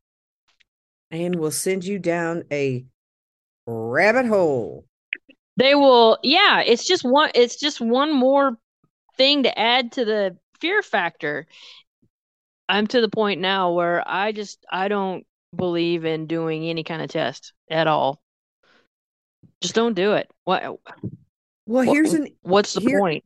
And 1.11 1.35
we'll 1.35 1.51
send 1.51 1.83
you 1.83 1.99
down 1.99 2.43
a 2.51 2.85
rabbit 3.65 4.27
hole. 4.27 4.85
They 5.57 5.75
will 5.75 6.19
yeah 6.23 6.61
it's 6.61 6.87
just 6.87 7.03
one 7.03 7.31
it's 7.35 7.59
just 7.59 7.81
one 7.81 8.13
more 8.13 8.57
thing 9.17 9.43
to 9.43 9.59
add 9.59 9.93
to 9.93 10.05
the 10.05 10.37
fear 10.59 10.81
factor. 10.81 11.47
I'm 12.69 12.87
to 12.87 13.01
the 13.01 13.09
point 13.09 13.39
now 13.41 13.71
where 13.71 14.03
i 14.07 14.31
just 14.33 14.65
i 14.69 14.89
don't 14.89 15.25
believe 15.55 16.03
in 16.03 16.27
doing 16.27 16.65
any 16.65 16.83
kind 16.83 17.01
of 17.01 17.09
test 17.09 17.53
at 17.69 17.87
all. 17.87 18.21
Just 19.61 19.75
don't 19.75 19.95
do 19.95 20.13
it. 20.13 20.29
What 20.43 20.79
well 21.67 21.83
here's 21.83 22.13
an 22.13 22.27
what's 22.41 22.73
the 22.73 22.81
here- 22.81 22.99
point? 22.99 23.23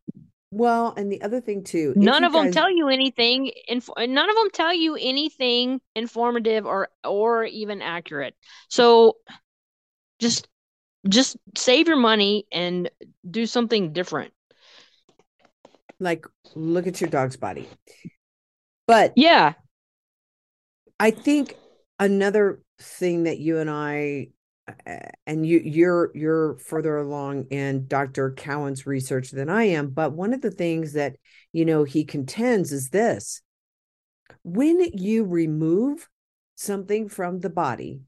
Well 0.54 0.94
and 0.98 1.10
the 1.10 1.22
other 1.22 1.40
thing 1.40 1.64
too 1.64 1.94
none 1.96 2.26
of 2.26 2.34
them 2.34 2.52
tell 2.52 2.70
you 2.70 2.90
anything 2.90 3.52
inf- 3.70 3.90
none 3.98 4.30
of 4.30 4.36
them 4.36 4.50
tell 4.52 4.74
you 4.74 4.98
anything 5.00 5.80
informative 5.96 6.66
or 6.66 6.90
or 7.06 7.46
even 7.46 7.82
accurate. 7.82 8.36
So 8.68 9.16
just 10.20 10.50
just 11.08 11.38
save 11.56 11.88
your 11.88 11.96
money 11.96 12.48
and 12.52 12.92
do 13.30 13.46
something 13.46 13.94
different. 13.94 14.34
Like 16.02 16.26
look 16.54 16.86
at 16.86 17.00
your 17.00 17.10
dog's 17.10 17.38
body. 17.38 17.70
But 18.88 19.14
yeah. 19.16 19.54
I 21.00 21.12
think 21.12 21.56
another 21.98 22.62
thing 22.80 23.24
that 23.24 23.40
you 23.40 23.60
and 23.60 23.70
I 23.70 24.28
and 25.26 25.46
you 25.46 25.60
you're 25.64 26.12
you're 26.16 26.58
further 26.58 26.98
along 26.98 27.46
in 27.52 27.88
Dr. 27.88 28.32
Cowan's 28.32 28.86
research 28.86 29.32
than 29.32 29.50
I 29.50 29.64
am, 29.66 29.90
but 29.90 30.14
one 30.14 30.34
of 30.34 30.42
the 30.42 30.52
things 30.52 30.94
that 30.94 31.16
you 31.54 31.66
know 31.66 31.84
he 31.84 32.04
contends 32.06 32.72
is 32.72 32.90
this. 32.90 33.42
When 34.44 34.80
you 34.94 35.24
remove 35.26 36.08
something 36.56 37.10
from 37.10 37.40
the 37.40 37.50
body, 37.50 38.02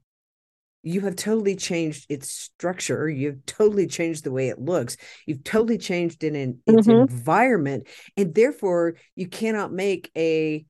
you 0.82 1.00
have 1.02 1.16
totally 1.16 1.56
changed 1.56 2.06
its 2.10 2.30
structure, 2.30 3.08
you've 3.08 3.44
totally 3.46 3.86
changed 3.86 4.24
the 4.24 4.32
way 4.32 4.48
it 4.48 4.60
looks, 4.60 4.96
you've 5.26 5.44
totally 5.44 5.78
changed 5.78 6.24
it 6.24 6.34
in 6.34 6.60
its 6.66 6.86
Mhm. 6.86 7.08
environment, 7.08 7.86
and 8.16 8.34
therefore 8.34 8.96
you 9.14 9.28
cannot 9.28 9.72
make 9.72 10.10
a 10.16 10.64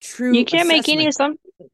true 0.00 0.34
you 0.34 0.44
can't 0.44 0.68
make 0.68 0.88
any 0.88 1.06
assessment. 1.06 1.40
assumptions 1.40 1.70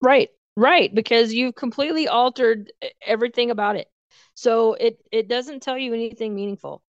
right 0.00 0.30
right 0.56 0.94
because 0.94 1.32
you've 1.32 1.54
completely 1.54 2.08
altered 2.08 2.72
everything 3.04 3.50
about 3.50 3.76
it 3.76 3.88
so 4.34 4.74
it 4.74 4.98
it 5.10 5.28
doesn't 5.28 5.62
tell 5.62 5.78
you 5.78 5.92
anything 5.94 6.34
meaningful 6.34 6.82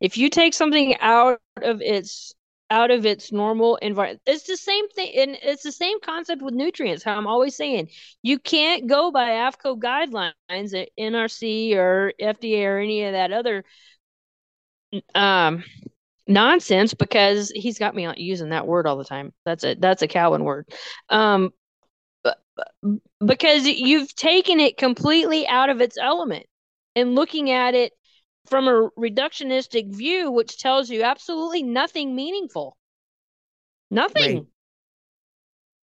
if 0.00 0.16
you 0.16 0.30
take 0.30 0.54
something 0.54 0.96
out 1.00 1.40
of 1.62 1.82
its 1.82 2.34
out 2.70 2.90
of 2.90 3.04
its 3.04 3.32
normal 3.32 3.76
environment 3.76 4.22
it's 4.26 4.44
the 4.46 4.56
same 4.56 4.88
thing 4.90 5.12
and 5.16 5.36
it's 5.42 5.62
the 5.62 5.72
same 5.72 6.00
concept 6.00 6.40
with 6.40 6.54
nutrients 6.54 7.02
how 7.02 7.16
i'm 7.16 7.26
always 7.26 7.56
saying 7.56 7.88
you 8.22 8.38
can't 8.38 8.86
go 8.86 9.10
by 9.10 9.30
AAFCO 9.30 9.78
guidelines 9.78 10.80
at 10.80 10.88
nrc 10.98 11.74
or 11.74 12.12
fda 12.20 12.64
or 12.64 12.78
any 12.78 13.04
of 13.04 13.12
that 13.12 13.32
other 13.32 13.64
um 15.14 15.62
nonsense 16.26 16.94
because 16.94 17.50
he's 17.50 17.78
got 17.78 17.94
me 17.94 18.08
using 18.16 18.50
that 18.50 18.66
word 18.66 18.86
all 18.86 18.96
the 18.96 19.04
time. 19.04 19.32
That's 19.44 19.64
a 19.64 19.74
that's 19.74 20.02
a 20.02 20.08
Cowan 20.08 20.44
word. 20.44 20.68
Um 21.08 21.50
because 23.24 23.66
you've 23.66 24.14
taken 24.14 24.60
it 24.60 24.76
completely 24.76 25.46
out 25.46 25.70
of 25.70 25.80
its 25.80 25.96
element 25.98 26.46
and 26.96 27.14
looking 27.14 27.50
at 27.50 27.74
it 27.74 27.92
from 28.46 28.68
a 28.68 28.88
reductionistic 28.98 29.94
view 29.94 30.30
which 30.30 30.58
tells 30.58 30.90
you 30.90 31.02
absolutely 31.02 31.62
nothing 31.62 32.14
meaningful. 32.14 32.76
Nothing. 33.90 34.36
Right. 34.36 34.46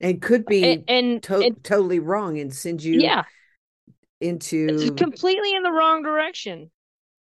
and 0.01 0.23
could 0.23 0.47
be 0.47 0.65
And, 0.65 0.85
and, 0.89 1.23
to- 1.25 1.41
and- 1.41 1.65
totally 1.65 1.99
wrong 1.99 2.39
and 2.39 2.53
send 2.53 2.83
you 2.83 3.01
yeah, 3.01 3.25
into 4.21 4.69
it's 4.69 4.91
completely 5.01 5.55
in 5.55 5.63
the 5.63 5.71
wrong 5.73 6.03
direction. 6.03 6.71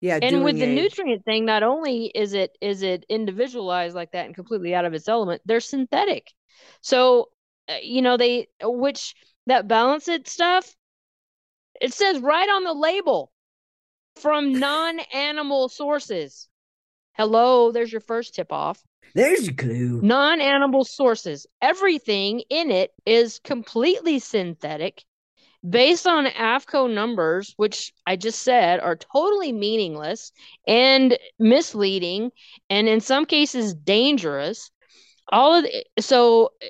yeah 0.02 0.20
and 0.22 0.44
with 0.44 0.58
doing 0.58 0.70
the 0.70 0.82
nutrient 0.82 1.26
thing 1.26 1.46
not 1.46 1.64
only 1.64 2.06
is 2.14 2.34
it 2.34 2.52
is 2.62 2.82
it 2.84 3.06
individualized 3.10 3.96
like 3.96 4.12
that 4.12 4.26
and 4.26 4.36
completely 4.36 4.74
out 4.76 4.86
of 4.86 4.94
its 4.94 5.08
element 5.08 5.42
they're 5.46 5.60
synthetic 5.60 6.32
so 6.82 7.30
you 7.82 8.02
know 8.02 8.18
they 8.18 8.48
which 8.62 9.16
that 9.46 9.68
balance 9.68 10.08
it 10.08 10.28
stuff 10.28 10.76
it 11.82 11.94
says 11.94 12.20
right 12.20 12.50
on 12.50 12.64
the 12.64 12.74
label 12.74 13.32
from 14.16 14.54
non-animal 14.60 15.70
sources 15.70 16.50
Hello, 17.18 17.72
there's 17.72 17.92
your 17.92 18.02
first 18.02 18.36
tip 18.36 18.52
off. 18.52 18.80
There's 19.16 19.48
your 19.48 19.56
clue. 19.56 20.02
Non 20.04 20.40
animal 20.40 20.86
sources. 20.86 21.48
Everything 21.64 22.44
in 22.52 22.70
it 22.70 22.92
is 23.08 23.40
completely 23.40 24.20
synthetic 24.20 25.04
based 25.68 26.06
on 26.06 26.28
AAFCO 26.28 26.94
numbers, 26.94 27.56
which 27.58 27.92
I 28.06 28.18
just 28.18 28.44
said 28.44 28.80
are 28.82 28.96
totally 28.96 29.52
meaningless 29.52 30.32
and 30.68 31.18
misleading, 31.40 32.30
and 32.70 32.88
in 32.88 33.02
some 33.02 33.26
cases 33.26 33.74
dangerous. 33.74 34.70
All 35.30 35.56
of 35.56 35.64
the, 35.64 35.86
so 36.00 36.52
uh, 36.62 36.68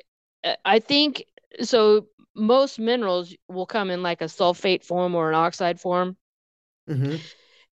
I 0.65 0.79
think 0.79 1.25
so. 1.62 2.08
Most 2.36 2.79
minerals 2.79 3.36
will 3.48 3.65
come 3.65 3.89
in 3.89 4.03
like 4.03 4.22
a 4.22 4.25
sulfate 4.25 4.84
form 4.84 5.15
or 5.15 5.29
an 5.29 5.36
oxide 5.36 5.79
form. 5.79 6.17
Mhm. 6.88 7.20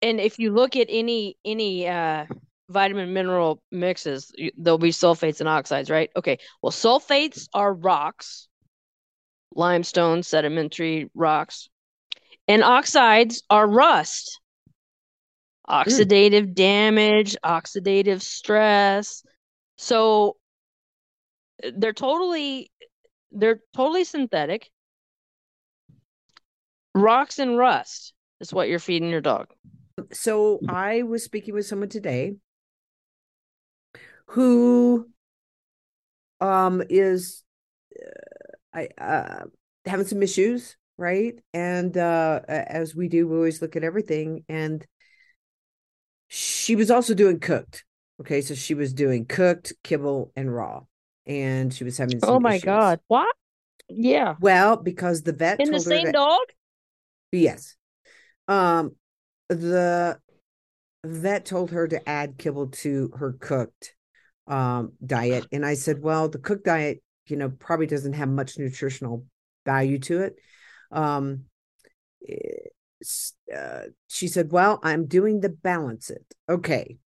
And 0.02 0.20
if 0.20 0.40
you 0.40 0.52
look 0.52 0.76
at 0.76 0.88
any 0.90 1.38
any 1.46 1.88
uh, 1.88 2.26
vitamin 2.70 3.14
mineral 3.14 3.62
mixes, 3.72 4.32
there'll 4.58 4.78
be 4.78 4.92
sulfates 4.92 5.40
and 5.40 5.50
oxides, 5.50 5.90
right? 5.90 6.10
Okay. 6.16 6.40
Well, 6.62 6.72
sulfates 6.72 7.48
are 7.54 7.74
rocks, 7.74 8.48
limestone, 9.56 10.24
sedimentary 10.24 11.10
rocks, 11.14 11.70
and 12.48 12.64
oxides 12.64 13.44
are 13.50 13.68
rust, 13.68 14.40
oxidative 15.70 16.54
damage, 16.54 17.36
oxidative 17.44 18.22
stress. 18.22 19.24
So 19.78 20.30
uh, 20.30 20.34
they're 21.78 21.94
totally 21.94 22.72
they're 23.32 23.62
totally 23.76 24.04
synthetic. 24.04 24.70
Rocks 26.96 27.40
and 27.40 27.58
rust 27.58 28.14
is 28.40 28.54
what 28.54 28.70
you're 28.70 28.80
feeding 28.80 29.10
your 29.10 29.22
dog. 29.22 29.48
So 30.12 30.60
I 30.68 31.04
was 31.04 31.24
speaking 31.24 31.54
with 31.54 31.66
someone 31.66 31.90
today 31.90 32.36
who 34.28 35.10
um 36.40 36.84
is 36.90 37.44
uh, 37.96 38.78
I 38.78 38.88
uh 39.02 39.46
having 39.86 40.06
some 40.06 40.22
issues, 40.24 40.78
right? 40.98 41.40
And 41.54 41.98
uh 41.98 42.42
as 42.48 42.96
we 42.96 43.08
do, 43.08 43.28
we 43.28 43.36
always 43.36 43.62
look 43.62 43.76
at 43.76 43.84
everything 43.84 44.44
and 44.50 44.86
she 46.28 46.76
was 46.76 46.90
also 46.90 47.14
doing 47.14 47.40
cooked. 47.40 47.86
Okay, 48.22 48.42
so 48.42 48.56
she 48.56 48.74
was 48.74 48.94
doing 48.94 49.26
cooked, 49.26 49.74
kibble, 49.84 50.32
and 50.36 50.54
raw. 50.54 50.82
And 51.26 51.74
she 51.74 51.84
was 51.84 51.98
having 51.98 52.20
some 52.20 52.30
Oh 52.30 52.40
my 52.40 52.56
issues. 52.56 52.64
God. 52.66 53.00
What? 53.08 53.34
Yeah. 53.90 54.36
Well, 54.40 54.78
because 54.78 55.24
the 55.24 55.34
vet 55.34 55.60
In 55.60 55.72
the 55.72 55.80
same 55.80 56.08
to- 56.08 56.12
dog? 56.12 56.42
Yes. 57.32 57.76
Um, 58.48 58.96
the 59.50 60.20
vet 61.06 61.46
told 61.46 61.72
her 61.72 61.88
to 61.88 62.10
add 62.10 62.38
kibble 62.38 62.68
to 62.68 63.12
her 63.18 63.34
cooked 63.40 63.96
um 64.48 64.92
diet, 65.06 65.46
and 65.54 65.66
I 65.66 65.76
said, 65.76 66.02
well, 66.02 66.28
the 66.28 66.38
cooked 66.38 66.66
diet, 66.66 67.02
you 67.28 67.38
know, 67.38 67.50
probably 67.50 67.88
doesn't 67.88 68.14
have 68.14 68.28
much 68.28 68.58
nutritional 68.58 69.26
value 69.66 70.00
to 70.00 70.22
it. 70.24 70.36
Um, 70.92 71.46
it's, 72.22 73.34
uh, 73.56 73.84
she 74.08 74.28
said, 74.28 74.52
well, 74.52 74.80
I'm 74.84 75.06
doing 75.06 75.40
the 75.40 75.50
balance 75.50 76.10
it. 76.10 76.26
Okay. 76.50 76.98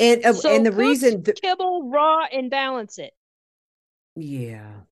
And 0.00 0.24
uh, 0.24 0.32
So 0.32 0.50
and 0.56 0.66
the 0.66 0.72
reason, 0.72 1.22
th- 1.22 1.38
kibble, 1.40 1.88
raw, 1.90 2.24
and 2.32 2.50
balance 2.50 2.98
it 2.98 3.12
yeah. 4.16 4.82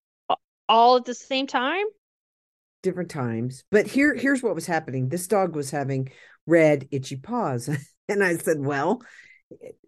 all 0.67 0.97
at 0.97 1.05
the 1.05 1.15
same 1.15 1.47
time? 1.47 1.85
different 2.83 3.09
times. 3.11 3.63
But 3.71 3.87
here, 3.87 4.15
here's 4.15 4.41
what 4.41 4.55
was 4.55 4.65
happening. 4.65 5.09
This 5.09 5.27
dog 5.27 5.55
was 5.55 5.71
having 5.71 6.11
red, 6.47 6.87
itchy 6.91 7.17
paws, 7.17 7.69
and 8.09 8.23
I 8.23 8.37
said, 8.37 8.59
"Well, 8.59 9.01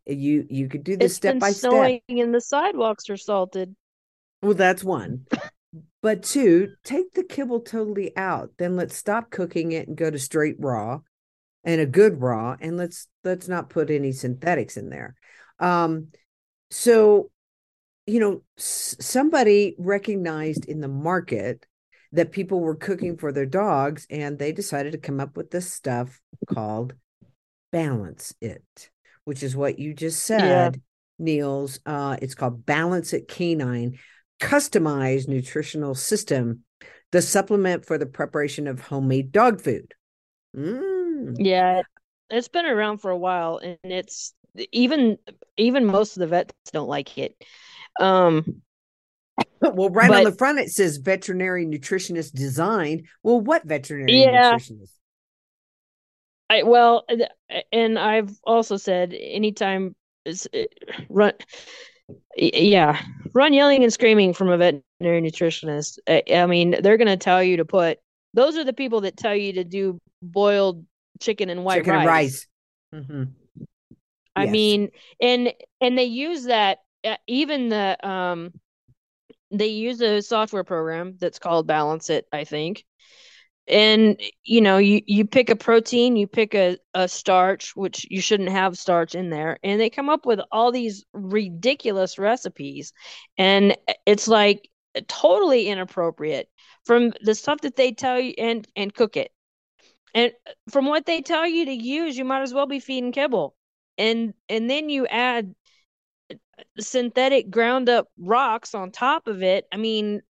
you 0.05 0.45
you 0.49 0.67
could 0.67 0.83
do 0.83 0.97
this 0.97 1.11
It's 1.11 1.15
step 1.15 1.39
by 1.39 1.51
step." 1.51 1.71
snowing 1.71 2.01
and 2.09 2.33
the 2.33 2.41
sidewalks 2.41 3.09
are 3.09 3.17
salted. 3.17 3.75
Well, 4.41 4.55
that's 4.55 4.83
one. 4.83 5.25
But 6.01 6.23
two, 6.23 6.73
take 6.83 7.13
the 7.13 7.23
kibble 7.23 7.61
totally 7.61 8.15
out. 8.17 8.51
Then 8.57 8.75
let's 8.75 8.95
stop 8.95 9.29
cooking 9.31 9.71
it 9.71 9.87
and 9.87 9.95
go 9.97 10.09
to 10.09 10.19
straight 10.19 10.55
raw, 10.59 11.01
and 11.63 11.79
a 11.79 11.85
good 11.85 12.21
raw, 12.21 12.57
and 12.59 12.75
let's 12.77 13.07
let's 13.23 13.47
not 13.47 13.69
put 13.69 13.89
any 13.91 14.11
synthetics 14.11 14.77
in 14.77 14.89
there. 14.89 15.15
Um, 15.61 16.07
so, 16.69 17.31
you 18.07 18.19
know, 18.19 18.41
s- 18.57 18.97
somebody 18.99 19.75
recognized 19.77 20.65
in 20.65 20.81
the 20.81 20.87
market 20.87 21.65
that 22.11 22.31
people 22.31 22.59
were 22.59 22.75
cooking 22.75 23.15
for 23.17 23.31
their 23.31 23.45
dogs, 23.45 24.05
and 24.09 24.37
they 24.37 24.51
decided 24.51 24.91
to 24.91 24.97
come 24.97 25.19
up 25.21 25.37
with 25.37 25.51
this 25.51 25.71
stuff 25.71 26.19
called 26.45 26.93
Balance 27.71 28.33
It, 28.41 28.89
which 29.23 29.43
is 29.43 29.55
what 29.55 29.79
you 29.79 29.93
just 29.93 30.27
Yeah. 30.29 30.37
said, 30.39 30.81
Niels. 31.19 31.79
Uh, 31.85 32.17
it's 32.21 32.35
called 32.35 32.65
Balance 32.65 33.13
It 33.13 33.27
Canine 33.29 33.97
customized 34.41 35.27
nutritional 35.27 35.93
system, 35.95 36.63
the 37.11 37.21
supplement 37.21 37.85
for 37.85 37.97
the 37.97 38.07
preparation 38.07 38.67
of 38.67 38.81
homemade 38.81 39.31
dog 39.31 39.61
food. 39.61 39.93
Mm. 40.57 41.35
Yeah, 41.37 41.83
it's 42.29 42.47
been 42.47 42.65
around 42.65 42.97
for 42.97 43.11
a 43.11 43.17
while, 43.17 43.57
and 43.57 43.77
it's 43.83 44.33
even 44.71 45.17
even 45.57 45.85
most 45.85 46.17
of 46.17 46.21
the 46.21 46.27
vets 46.27 46.53
don't 46.71 46.89
like 46.89 47.17
it. 47.17 47.35
Um, 47.99 48.61
Well, 49.61 49.89
right 49.89 50.11
on 50.11 50.23
the 50.23 50.31
front 50.31 50.59
it 50.59 50.69
says 50.69 50.97
veterinary 50.97 51.65
nutritionist 51.65 52.33
designed. 52.33 53.07
Well, 53.23 53.39
what 53.39 53.63
veterinary 53.63 54.11
Yeah. 54.21 54.53
nutritionist? 54.53 54.93
I 56.49 56.63
well, 56.63 57.05
and 57.71 57.97
I've 57.97 58.37
also 58.43 58.75
said 58.77 59.13
anytime 59.13 59.95
is 60.25 60.47
uh, 60.53 60.63
run, 61.09 61.31
yeah, 62.35 63.01
run 63.33 63.53
yelling 63.53 63.83
and 63.83 63.93
screaming 63.93 64.33
from 64.33 64.49
a 64.49 64.57
veterinary 64.57 65.21
nutritionist. 65.21 65.99
I, 66.09 66.23
I 66.33 66.45
mean, 66.47 66.75
they're 66.81 66.97
gonna 66.97 67.15
tell 67.17 67.41
you 67.41 67.57
to 67.57 67.65
put. 67.65 67.99
Those 68.33 68.57
are 68.57 68.65
the 68.65 68.73
people 68.73 69.01
that 69.01 69.15
tell 69.15 69.35
you 69.35 69.53
to 69.53 69.63
do 69.63 69.97
boiled 70.21 70.85
chicken 71.21 71.49
and 71.49 71.63
white 71.63 71.77
Chicken 71.77 71.93
rice. 71.93 72.47
and 72.91 73.01
rice. 73.05 73.09
Mhm. 73.09 73.27
I 74.35 74.45
Yes. 74.45 74.47
mean, 74.47 74.89
and 75.19 75.53
and 75.81 75.97
they 75.97 76.05
use 76.05 76.45
that 76.45 76.79
uh, 77.03 77.17
even 77.27 77.69
the 77.69 77.97
um 78.07 78.53
they 79.51 79.67
use 79.67 80.01
a 80.01 80.21
software 80.21 80.63
program 80.63 81.17
that's 81.19 81.39
called 81.39 81.67
Balance 81.67 82.09
It, 82.09 82.25
I 82.31 82.43
think. 82.45 82.85
And 83.67 84.19
you 84.43 84.61
know, 84.61 84.77
you 84.79 85.01
you 85.07 85.25
pick 85.25 85.49
a 85.49 85.55
protein, 85.55 86.15
you 86.17 86.27
pick 86.27 86.55
a 86.55 86.77
a 86.93 87.07
starch, 87.07 87.75
which 87.75 88.05
you 88.09 88.21
shouldn't 88.21 88.49
have 88.49 88.77
starch 88.77 89.15
in 89.15 89.29
there, 89.29 89.57
and 89.63 89.79
they 89.79 89.89
come 89.89 90.09
up 90.09 90.25
with 90.25 90.39
all 90.51 90.71
these 90.71 91.05
ridiculous 91.13 92.17
recipes. 92.17 92.93
And 93.37 93.77
it's 94.05 94.27
like 94.27 94.69
totally 95.07 95.67
inappropriate 95.67 96.49
from 96.85 97.13
the 97.21 97.35
stuff 97.35 97.61
that 97.61 97.75
they 97.75 97.91
tell 97.93 98.19
you 98.19 98.33
and 98.37 98.67
and 98.75 98.93
cook 98.93 99.15
it. 99.17 99.31
And 100.13 100.31
from 100.71 100.85
what 100.87 101.05
they 101.05 101.21
tell 101.21 101.47
you 101.47 101.65
to 101.65 101.73
use, 101.73 102.17
you 102.17 102.25
might 102.25 102.41
as 102.41 102.53
well 102.53 102.67
be 102.67 102.79
feeding 102.79 103.11
kibble 103.11 103.55
and 103.97 104.33
and 104.49 104.69
then 104.69 104.89
you 104.89 105.07
add 105.07 105.53
synthetic 106.79 107.49
ground 107.49 107.89
up 107.89 108.07
rocks 108.17 108.73
on 108.75 108.91
top 108.91 109.27
of 109.27 109.43
it 109.43 109.65
i 109.71 109.77
mean 109.77 110.21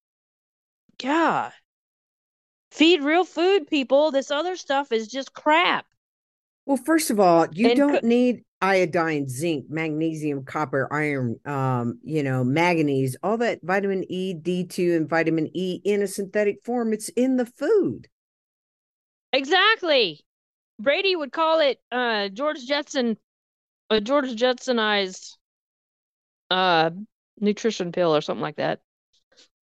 god 1.02 1.52
feed 2.70 3.02
real 3.02 3.24
food 3.24 3.66
people 3.66 4.10
this 4.10 4.30
other 4.30 4.56
stuff 4.56 4.92
is 4.92 5.08
just 5.08 5.32
crap 5.32 5.86
Well, 6.66 6.76
first 6.76 7.10
of 7.10 7.18
all, 7.18 7.46
you 7.52 7.68
And 7.70 7.76
don't 7.76 7.94
cook- 7.94 8.04
need 8.04 8.44
iodine, 8.62 9.26
zinc, 9.26 9.64
magnesium, 9.70 10.44
copper, 10.44 10.86
iron, 10.92 11.40
um, 11.46 11.98
you 12.04 12.22
know, 12.22 12.44
manganese, 12.44 13.16
all 13.22 13.38
that 13.38 13.58
vitamin 13.62 14.04
E, 14.08 14.34
D2, 14.34 14.94
and 14.96 15.08
vitamin 15.08 15.48
E 15.56 15.80
in 15.82 16.02
a 16.02 16.06
synthetic 16.06 16.62
form. 16.64 16.92
It's 16.92 17.08
in 17.10 17.36
the 17.38 17.46
food. 17.46 18.06
exactly 19.32 20.20
brady 20.78 21.14
would 21.16 21.32
call 21.32 21.60
it 21.60 21.80
uh 21.92 22.28
george 22.28 22.64
jetson 22.66 23.16
a 23.90 24.00
george 24.00 24.30
jetsonized 24.36 25.36
uh 26.50 26.90
nutrition 27.40 27.92
pill 27.92 28.14
or 28.14 28.20
something 28.20 28.42
like 28.42 28.56
that. 28.56 28.80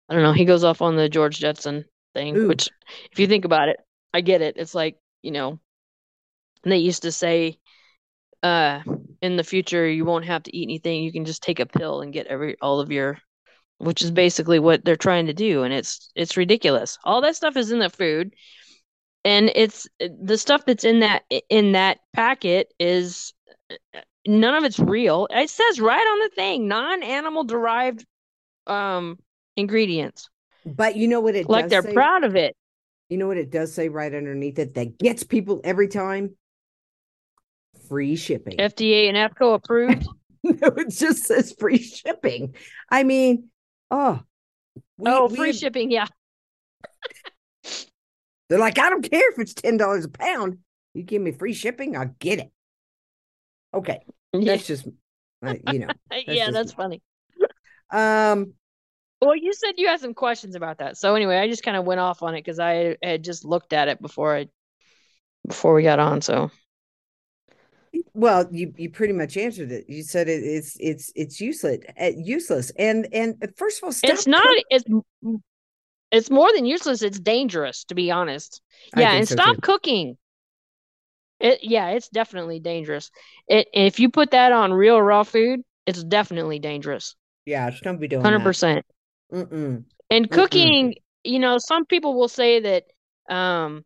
I 0.08 0.14
don't 0.14 0.22
know. 0.22 0.32
He 0.32 0.44
goes 0.44 0.64
off 0.64 0.82
on 0.82 0.96
the 0.96 1.08
george 1.08 1.38
jetson 1.38 1.84
thing 2.14 2.36
Ooh. 2.36 2.48
which 2.48 2.70
if 3.12 3.18
you 3.18 3.26
think 3.26 3.44
about 3.44 3.68
it 3.68 3.78
i 4.14 4.20
get 4.20 4.42
it. 4.42 4.56
It's 4.56 4.74
like 4.74 4.96
you 5.22 5.30
know 5.30 5.60
they 6.64 6.78
used 6.78 7.02
to 7.02 7.12
say 7.12 7.58
uh 8.42 8.80
in 9.22 9.36
the 9.36 9.44
future 9.44 9.88
you 9.88 10.04
won't 10.04 10.24
have 10.24 10.42
to 10.44 10.56
eat 10.56 10.64
anything. 10.64 11.02
You 11.02 11.12
can 11.12 11.24
just 11.24 11.42
take 11.42 11.60
a 11.60 11.66
pill 11.66 12.00
and 12.00 12.12
get 12.12 12.26
every 12.26 12.56
all 12.60 12.80
of 12.80 12.90
your 12.90 13.18
which 13.78 14.02
is 14.02 14.10
basically 14.10 14.58
what 14.58 14.84
they're 14.84 14.96
trying 14.96 15.26
to 15.26 15.34
do. 15.34 15.62
And 15.62 15.72
it's 15.72 16.10
it's 16.14 16.36
ridiculous. 16.36 16.98
All 17.04 17.20
that 17.22 17.36
stuff 17.36 17.56
is 17.56 17.70
in 17.70 17.78
the 17.78 17.90
food. 17.90 18.34
And 19.24 19.50
it's 19.54 19.88
the 19.98 20.38
stuff 20.38 20.64
that's 20.64 20.84
in 20.84 21.00
that 21.00 21.24
in 21.50 21.72
that 21.72 21.98
packet 22.14 22.72
is 22.78 23.34
none 24.26 24.54
of 24.54 24.64
it's 24.64 24.78
real 24.78 25.26
it 25.30 25.48
says 25.50 25.80
right 25.80 26.00
on 26.06 26.18
the 26.20 26.30
thing 26.34 26.68
non-animal 26.68 27.44
derived 27.44 28.04
um 28.66 29.18
ingredients 29.56 30.28
But 30.64 30.96
you 30.96 31.08
know 31.08 31.20
what 31.20 31.34
it 31.36 31.48
like 31.48 31.64
does 31.64 31.70
they're 31.70 31.82
say? 31.82 31.92
proud 31.94 32.24
of 32.24 32.34
it 32.36 32.54
You 33.08 33.18
know 33.18 33.26
what 33.28 33.36
it 33.36 33.50
does 33.50 33.72
say 33.74 33.88
right 33.88 34.12
underneath 34.14 34.58
it 34.58 34.74
that 34.74 34.98
gets 34.98 35.22
people 35.22 35.60
every 35.64 35.88
time? 35.88 36.34
free 37.88 38.16
shipping. 38.16 38.56
FDA 38.58 39.08
and 39.08 39.16
AAFCO 39.16 39.54
approved. 39.54 40.08
no, 40.42 40.68
it 40.76 40.88
just 40.90 41.24
says 41.24 41.54
free 41.56 41.78
shipping. 41.78 42.56
I 42.90 43.04
mean, 43.04 43.48
oh, 43.92 44.20
we- 44.98 45.08
oh, 45.10 45.28
free 45.28 45.48
have- 45.48 45.56
shipping. 45.56 45.90
Yeah. 45.92 46.06
They're 48.48 48.58
like, 48.58 48.78
I 48.78 48.90
don't 48.90 49.08
care 49.08 49.30
if 49.32 49.38
it's 49.38 49.54
ten 49.54 49.76
dollars 49.76 50.04
a 50.04 50.08
pound. 50.08 50.58
You 50.94 51.02
give 51.02 51.20
me 51.22 51.32
free 51.32 51.52
shipping, 51.52 51.96
I'll 51.96 52.14
get 52.18 52.38
it. 52.40 52.50
Okay, 53.74 54.00
Yeah, 54.42 54.56
that's 54.56 54.66
just, 54.66 54.86
you 54.86 55.78
know. 55.78 55.88
yeah 56.12 56.46
just- 56.46 56.52
that's 56.52 56.72
funny. 56.72 57.02
Um, 57.90 58.54
Well, 59.20 59.36
you 59.36 59.52
said 59.52 59.74
you 59.76 59.88
had 59.88 60.00
some 60.00 60.14
questions 60.14 60.54
about 60.56 60.78
that. 60.78 60.96
So 60.96 61.14
anyway, 61.14 61.38
I 61.38 61.48
just 61.48 61.62
kind 61.62 61.76
of 61.76 61.84
went 61.84 62.00
off 62.00 62.22
on 62.22 62.34
it 62.34 62.44
because 62.44 62.58
I 62.58 62.96
had 63.02 63.22
just 63.24 63.44
looked 63.44 63.72
at 63.72 63.88
it 63.88 64.00
before 64.00 64.36
I 64.36 64.48
before 65.46 65.74
we 65.74 65.82
got 65.82 65.98
on. 65.98 66.20
So 66.20 66.50
well, 68.14 68.46
you 68.50 68.72
you 68.76 68.90
pretty 68.90 69.12
much 69.12 69.36
answered 69.36 69.70
it. 69.72 69.88
You 69.88 70.02
said 70.02 70.28
it, 70.28 70.42
it's 70.42 70.76
it's 70.80 71.12
it's 71.14 71.40
useless, 71.40 71.78
uh, 72.00 72.10
useless, 72.16 72.70
and 72.78 73.08
and 73.12 73.36
uh, 73.42 73.48
first 73.56 73.78
of 73.78 73.84
all, 73.84 73.92
stop 73.92 74.10
it's 74.10 74.26
not 74.26 74.46
cook- 74.46 74.64
it's 74.70 74.84
it's 76.10 76.30
more 76.30 76.52
than 76.54 76.64
useless. 76.64 77.02
It's 77.02 77.18
dangerous, 77.18 77.84
to 77.84 77.94
be 77.94 78.10
honest. 78.10 78.60
Yeah, 78.96 79.12
and 79.12 79.28
so, 79.28 79.34
stop 79.34 79.56
too. 79.56 79.60
cooking. 79.62 80.18
It 81.40 81.60
yeah, 81.62 81.90
it's 81.90 82.08
definitely 82.08 82.60
dangerous. 82.60 83.10
It 83.48 83.68
if 83.72 84.00
you 84.00 84.10
put 84.10 84.30
that 84.32 84.52
on 84.52 84.72
real 84.72 85.00
raw 85.00 85.22
food, 85.22 85.62
it's 85.86 86.02
definitely 86.04 86.58
dangerous. 86.58 87.14
Yeah, 87.46 87.70
don't 87.82 88.00
be 88.00 88.08
doing 88.08 88.22
hundred 88.24 88.42
percent. 88.42 88.84
Mm-mm. 89.32 89.84
And 90.10 90.30
Mm-mm. 90.30 90.30
cooking, 90.30 90.94
you 91.24 91.38
know, 91.38 91.58
some 91.58 91.86
people 91.86 92.14
will 92.14 92.28
say 92.28 92.60
that, 92.60 92.84
um, 93.34 93.84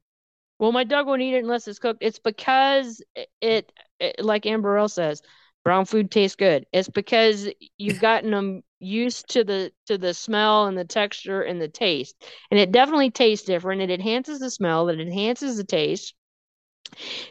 well, 0.58 0.72
my 0.72 0.84
dog 0.84 1.06
won't 1.06 1.22
eat 1.22 1.34
it 1.34 1.44
unless 1.44 1.68
it's 1.68 1.78
cooked. 1.78 2.02
It's 2.02 2.18
because 2.20 3.02
it, 3.40 3.72
it, 4.00 4.20
like 4.24 4.46
Amber 4.46 4.76
Earl 4.76 4.88
says, 4.88 5.22
brown 5.64 5.86
food 5.86 6.10
tastes 6.10 6.36
good. 6.36 6.66
It's 6.72 6.88
because 6.88 7.48
you've 7.78 7.98
gotten 8.00 8.30
them 8.32 8.62
used 8.80 9.30
to 9.30 9.44
the 9.44 9.72
to 9.86 9.98
the 9.98 10.14
smell 10.14 10.66
and 10.66 10.78
the 10.78 10.84
texture 10.84 11.42
and 11.42 11.60
the 11.60 11.68
taste, 11.68 12.16
and 12.50 12.60
it 12.60 12.72
definitely 12.72 13.10
tastes 13.10 13.46
different. 13.46 13.82
It 13.82 13.90
enhances 13.90 14.40
the 14.40 14.50
smell. 14.50 14.88
It 14.90 15.00
enhances 15.00 15.56
the 15.56 15.64
taste. 15.64 16.14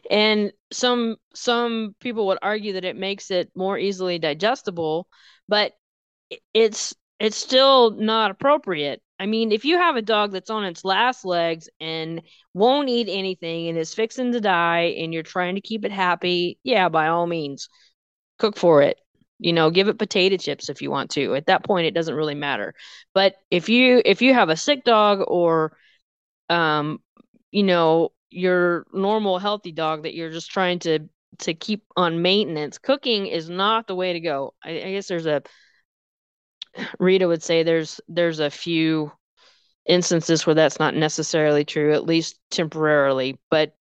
And 0.10 0.52
some 0.72 1.18
some 1.34 1.96
people 2.00 2.28
would 2.28 2.40
argue 2.42 2.74
that 2.74 2.86
it 2.86 2.96
makes 2.96 3.32
it 3.32 3.52
more 3.56 3.78
easily 3.78 4.20
digestible, 4.20 5.08
but 5.48 5.74
it's 6.54 6.94
it's 7.20 7.38
still 7.38 7.92
not 7.92 8.32
appropriate. 8.32 9.02
I 9.20 9.26
mean, 9.26 9.52
if 9.52 9.66
you 9.66 9.78
have 9.78 9.98
a 9.98 10.02
dog 10.02 10.32
that's 10.32 10.50
on 10.50 10.64
its 10.64 10.86
last 10.86 11.26
legs 11.26 11.70
and 11.82 12.22
won't 12.54 12.88
eat 12.90 13.10
anything 13.10 13.68
and 13.68 13.78
is 13.78 13.94
fixing 13.94 14.32
to 14.32 14.40
die 14.42 14.96
and 15.00 15.14
you're 15.14 15.24
trying 15.24 15.56
to 15.56 15.62
keep 15.62 15.84
it 15.84 15.92
happy, 15.92 16.58
yeah, 16.64 16.88
by 16.90 17.08
all 17.08 17.28
means, 17.28 17.68
cook 18.40 18.58
for 18.58 18.82
it. 18.82 18.98
You 19.40 19.54
know, 19.54 19.72
give 19.72 19.88
it 19.88 20.00
potato 20.00 20.38
chips 20.38 20.70
if 20.70 20.82
you 20.82 20.92
want 20.92 21.12
to. 21.12 21.36
At 21.36 21.48
that 21.48 21.64
point 21.64 21.88
it 21.88 21.94
doesn't 21.94 22.16
really 22.16 22.36
matter. 22.36 22.74
But 23.14 23.36
if 23.52 23.70
you 23.70 24.02
if 24.06 24.22
you 24.22 24.34
have 24.34 24.50
a 24.50 24.58
sick 24.58 24.84
dog 24.84 25.24
or 25.28 25.74
um 26.50 27.00
you 27.52 27.64
know, 27.64 28.12
your 28.32 28.86
normal 28.94 29.40
healthy 29.40 29.72
dog 29.72 30.04
that 30.04 30.14
you're 30.14 30.32
just 30.32 30.52
trying 30.52 30.80
to 30.80 31.00
to 31.40 31.54
keep 31.54 31.84
on 31.96 32.22
maintenance, 32.22 32.78
cooking 32.78 33.28
is 33.28 33.50
not 33.50 33.88
the 33.88 33.96
way 33.96 34.14
to 34.14 34.20
go. 34.20 34.54
I, 34.64 34.72
I 34.72 34.92
guess 34.92 35.08
there's 35.08 35.26
a 35.26 35.44
Rita 37.00 37.28
would 37.28 37.44
say 37.44 37.64
there's 37.64 38.02
there's 38.08 38.40
a 38.40 38.50
few 38.50 39.12
instances 39.86 40.46
where 40.46 40.56
that's 40.56 40.80
not 40.80 40.96
necessarily 40.96 41.66
true, 41.66 41.94
at 41.94 42.06
least 42.06 42.40
temporarily. 42.52 43.40
But 43.50 43.74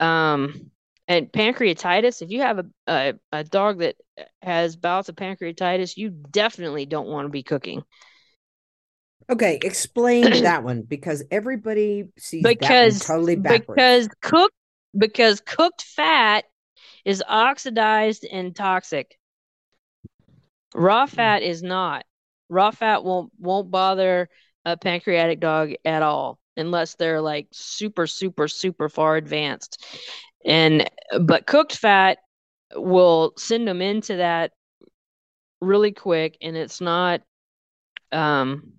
um, 0.00 0.70
and 1.08 1.30
pancreatitis, 1.32 2.22
if 2.22 2.30
you 2.30 2.40
have 2.42 2.58
a, 2.58 2.66
a 2.86 3.14
a 3.32 3.44
dog 3.44 3.78
that 3.80 3.96
has 4.42 4.76
bouts 4.76 5.08
of 5.08 5.16
pancreatitis, 5.16 5.96
you 5.96 6.10
definitely 6.10 6.86
don't 6.86 7.08
want 7.08 7.26
to 7.26 7.30
be 7.30 7.42
cooking 7.42 7.82
Okay, 9.28 9.58
explain 9.62 10.22
that 10.42 10.62
one 10.62 10.82
because 10.82 11.24
everybody 11.30 12.04
sees 12.16 12.42
because 12.42 13.00
that 13.00 13.06
totally 13.06 13.36
backwards. 13.36 13.76
because 13.76 14.08
cooked 14.22 14.54
because 14.96 15.40
cooked 15.40 15.82
fat 15.82 16.44
is 17.04 17.22
oxidized 17.26 18.26
and 18.30 18.54
toxic. 18.54 19.18
Raw 20.74 21.06
fat 21.06 21.42
is 21.42 21.62
not. 21.62 22.04
Raw 22.48 22.70
fat 22.70 23.04
won't 23.04 23.32
won't 23.38 23.70
bother 23.70 24.28
a 24.64 24.76
pancreatic 24.76 25.40
dog 25.40 25.72
at 25.84 26.02
all 26.02 26.38
unless 26.56 26.94
they're 26.94 27.20
like 27.20 27.48
super 27.52 28.06
super 28.06 28.46
super 28.46 28.88
far 28.88 29.16
advanced. 29.16 29.84
And 30.44 30.88
but 31.20 31.46
cooked 31.46 31.76
fat 31.76 32.18
will 32.74 33.32
send 33.36 33.66
them 33.66 33.82
into 33.82 34.16
that 34.16 34.52
really 35.60 35.92
quick 35.92 36.36
and 36.42 36.56
it's 36.56 36.80
not 36.80 37.22
um 38.12 38.72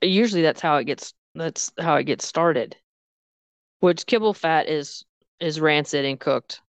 usually 0.00 0.42
that's 0.42 0.60
how 0.60 0.76
it 0.76 0.84
gets 0.84 1.14
that's 1.34 1.72
how 1.78 1.96
it 1.96 2.04
gets 2.04 2.26
started 2.26 2.76
which 3.80 4.06
kibble 4.06 4.34
fat 4.34 4.68
is 4.68 5.04
is 5.40 5.60
rancid 5.60 6.04
and 6.04 6.20
cooked 6.20 6.60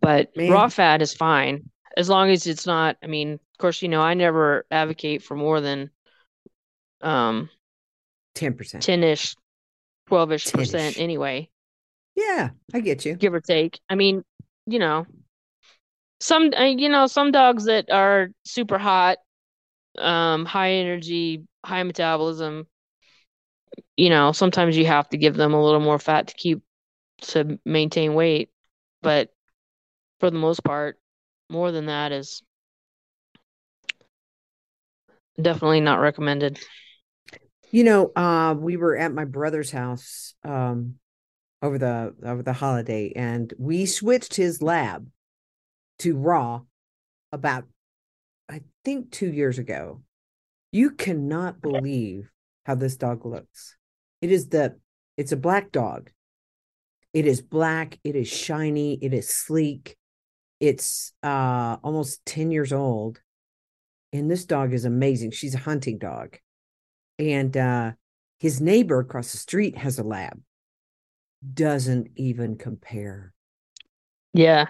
but 0.00 0.30
Man. 0.36 0.50
raw 0.50 0.68
fat 0.68 1.02
is 1.02 1.14
fine 1.14 1.68
as 1.96 2.08
long 2.08 2.30
as 2.30 2.46
it's 2.46 2.66
not 2.66 2.96
i 3.02 3.06
mean 3.06 3.32
of 3.34 3.58
course 3.58 3.82
you 3.82 3.88
know 3.88 4.00
i 4.00 4.14
never 4.14 4.66
advocate 4.70 5.22
for 5.22 5.34
more 5.36 5.60
than 5.60 5.90
um 7.02 7.48
ten 8.34 8.54
percent. 8.54 8.84
10ish 8.84 9.36
12ish 10.10 10.46
10-ish. 10.46 10.52
percent 10.52 10.98
anyway 10.98 11.48
Yeah, 12.16 12.50
I 12.74 12.80
get 12.80 13.04
you. 13.04 13.16
give 13.16 13.34
or 13.34 13.40
take 13.40 13.80
i 13.88 13.94
mean 13.94 14.24
you 14.66 14.78
know 14.78 15.06
some 16.20 16.50
uh, 16.56 16.64
you 16.64 16.88
know 16.88 17.06
some 17.06 17.32
dogs 17.32 17.64
that 17.64 17.90
are 17.90 18.30
super 18.44 18.78
hot 18.78 19.18
um 19.98 20.44
high 20.44 20.72
energy 20.72 21.44
high 21.64 21.82
metabolism 21.82 22.66
you 23.96 24.08
know 24.10 24.32
sometimes 24.32 24.76
you 24.76 24.86
have 24.86 25.08
to 25.08 25.16
give 25.16 25.34
them 25.34 25.52
a 25.52 25.62
little 25.62 25.80
more 25.80 25.98
fat 25.98 26.28
to 26.28 26.34
keep 26.34 26.62
to 27.20 27.58
maintain 27.64 28.14
weight 28.14 28.50
but 29.02 29.30
for 30.20 30.30
the 30.30 30.38
most 30.38 30.62
part 30.64 30.98
more 31.50 31.72
than 31.72 31.86
that 31.86 32.12
is 32.12 32.42
definitely 35.40 35.80
not 35.80 36.00
recommended. 36.00 36.58
You 37.70 37.84
know, 37.84 38.12
uh, 38.16 38.54
we 38.58 38.76
were 38.76 38.96
at 38.96 39.12
my 39.12 39.24
brother's 39.24 39.70
house 39.70 40.34
um 40.44 40.96
over 41.62 41.78
the 41.78 42.14
over 42.24 42.42
the 42.42 42.52
holiday, 42.52 43.12
and 43.14 43.52
we 43.58 43.86
switched 43.86 44.34
his 44.36 44.62
lab 44.62 45.08
to 46.00 46.16
raw 46.16 46.62
about 47.32 47.64
I 48.50 48.62
think 48.84 49.10
two 49.10 49.32
years 49.32 49.58
ago. 49.58 50.02
You 50.72 50.90
cannot 50.90 51.60
believe 51.60 52.30
how 52.64 52.76
this 52.76 52.96
dog 52.96 53.26
looks. 53.26 53.76
It 54.20 54.30
is 54.30 54.48
the 54.48 54.76
it's 55.16 55.32
a 55.32 55.36
black 55.36 55.72
dog. 55.72 56.10
It 57.12 57.26
is 57.26 57.40
black, 57.42 57.98
it 58.04 58.14
is 58.14 58.28
shiny, 58.28 58.94
it 59.02 59.12
is 59.12 59.28
sleek. 59.28 59.96
It's 60.60 61.12
uh 61.22 61.78
almost 61.82 62.24
10 62.26 62.50
years 62.50 62.72
old. 62.72 63.20
And 64.12 64.30
this 64.30 64.44
dog 64.44 64.72
is 64.72 64.84
amazing. 64.84 65.30
She's 65.30 65.54
a 65.54 65.58
hunting 65.58 65.98
dog 65.98 66.36
and 67.20 67.56
uh 67.56 67.92
his 68.38 68.60
neighbor 68.60 68.98
across 68.98 69.32
the 69.32 69.38
street 69.38 69.76
has 69.76 69.98
a 69.98 70.02
lab 70.02 70.40
doesn't 71.54 72.08
even 72.16 72.56
compare 72.56 73.32
yeah 74.32 74.66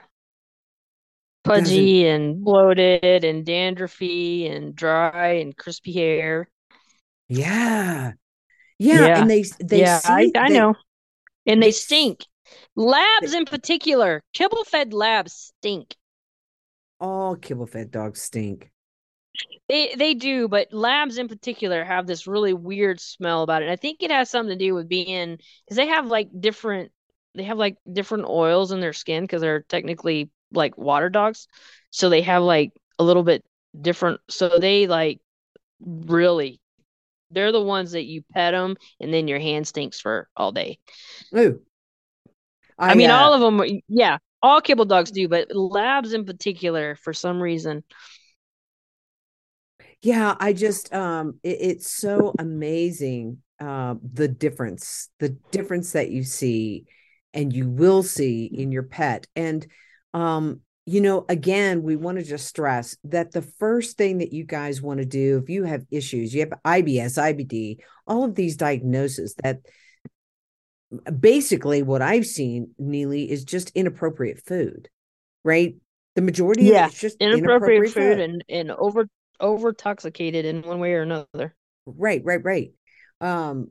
pudgy 1.44 2.06
and 2.06 2.44
bloated 2.44 3.24
and 3.24 3.46
dandruffy 3.46 4.50
and 4.50 4.74
dry 4.76 5.32
and 5.40 5.56
crispy 5.56 5.92
hair 5.92 6.48
yeah 7.28 8.12
yeah, 8.78 9.06
Yeah. 9.06 9.20
and 9.20 9.30
they 9.30 9.44
they 9.62 9.80
yeah, 9.80 10.00
I, 10.04 10.30
I 10.36 10.48
they- 10.48 10.54
know. 10.58 10.74
And 11.46 11.62
they 11.62 11.68
they 11.68 11.72
stink. 11.72 12.24
Labs 12.76 13.34
in 13.34 13.44
particular, 13.46 14.22
kibble 14.32 14.64
fed 14.64 14.92
labs 14.94 15.52
stink. 15.58 15.96
all 17.00 17.36
kibble 17.36 17.66
fed 17.66 17.90
dogs 17.90 18.20
stink 18.22 18.70
They 19.68 19.94
they 19.96 20.14
do, 20.14 20.48
but 20.48 20.72
labs 20.72 21.18
in 21.18 21.28
particular 21.28 21.84
have 21.84 22.06
this 22.06 22.26
really 22.26 22.52
weird 22.52 23.00
smell 23.00 23.42
about 23.42 23.62
it. 23.62 23.66
And 23.66 23.72
I 23.72 23.76
think 23.76 24.02
it 24.02 24.10
has 24.10 24.28
something 24.30 24.56
to 24.58 24.64
do 24.64 24.74
with 24.74 24.88
being 24.88 25.36
because 25.36 25.76
they 25.76 25.86
have 25.86 26.06
like 26.06 26.28
different 26.38 26.92
they 27.34 27.44
have 27.44 27.58
like 27.58 27.76
different 27.90 28.24
oils 28.26 28.72
in 28.72 28.80
their 28.80 28.92
skin 28.92 29.24
because 29.24 29.40
they're 29.40 29.62
technically 29.62 30.30
like 30.52 30.76
water 30.76 31.08
dogs. 31.08 31.46
So 31.90 32.08
they 32.08 32.22
have 32.22 32.42
like 32.42 32.72
a 32.98 33.04
little 33.04 33.22
bit 33.22 33.44
different 33.80 34.20
so 34.28 34.58
they 34.58 34.88
like 34.88 35.20
really 35.80 36.60
they're 37.30 37.52
the 37.52 37.62
ones 37.62 37.92
that 37.92 38.04
you 38.04 38.22
pet 38.32 38.52
them 38.52 38.76
and 38.98 39.14
then 39.14 39.28
your 39.28 39.38
hand 39.38 39.66
stinks 39.66 40.00
for 40.00 40.28
all 40.36 40.50
day. 40.50 40.78
Ooh. 41.36 41.60
I, 42.76 42.94
mean, 42.94 43.10
uh, 43.10 43.16
all 43.16 43.32
of 43.32 43.40
them, 43.40 43.80
yeah, 43.88 44.18
all 44.42 44.60
kibble 44.60 44.86
dogs 44.86 45.12
do, 45.12 45.28
but 45.28 45.54
labs 45.54 46.12
in 46.12 46.24
particular, 46.24 46.96
for 46.96 47.12
some 47.12 47.40
reason, 47.40 47.84
yeah 50.02 50.34
i 50.40 50.54
just 50.54 50.94
um 50.94 51.38
it, 51.42 51.58
it's 51.60 51.92
so 51.92 52.32
amazing 52.38 53.36
uh, 53.60 53.94
the 54.14 54.26
difference, 54.26 55.10
the 55.18 55.36
difference 55.50 55.92
that 55.92 56.10
you 56.10 56.24
see 56.24 56.86
and 57.34 57.52
you 57.52 57.68
will 57.68 58.02
see 58.02 58.46
in 58.46 58.72
your 58.72 58.82
pet. 58.82 59.26
And, 59.36 59.66
um, 60.14 60.60
you 60.86 61.00
know, 61.00 61.24
again, 61.28 61.82
we 61.82 61.96
want 61.96 62.18
to 62.18 62.24
just 62.24 62.46
stress 62.46 62.96
that 63.04 63.32
the 63.32 63.42
first 63.42 63.96
thing 63.96 64.18
that 64.18 64.32
you 64.32 64.44
guys 64.44 64.82
want 64.82 64.98
to 64.98 65.06
do 65.06 65.38
if 65.38 65.48
you 65.48 65.64
have 65.64 65.84
issues, 65.90 66.34
you 66.34 66.40
have 66.40 66.52
IBS, 66.64 67.18
IBD, 67.18 67.76
all 68.06 68.24
of 68.24 68.34
these 68.34 68.56
diagnoses 68.56 69.34
that 69.42 69.60
basically 71.18 71.82
what 71.82 72.02
I've 72.02 72.26
seen, 72.26 72.74
Nealy, 72.80 73.28
is 73.28 73.44
just 73.44 73.70
inappropriate 73.70 74.42
food, 74.44 74.88
right? 75.44 75.76
The 76.16 76.22
majority 76.22 76.64
yeah, 76.64 76.86
of 76.86 76.90
it's 76.90 77.00
just 77.00 77.16
inappropriate, 77.20 77.84
inappropriate 77.84 77.92
food 77.92 78.20
and 78.20 78.44
and 78.48 78.70
over 78.72 79.08
over 79.38 79.72
toxicated 79.72 80.44
in 80.44 80.62
one 80.62 80.80
way 80.80 80.94
or 80.94 81.02
another. 81.02 81.54
Right, 81.86 82.22
right, 82.24 82.44
right. 82.44 82.72
Um, 83.20 83.70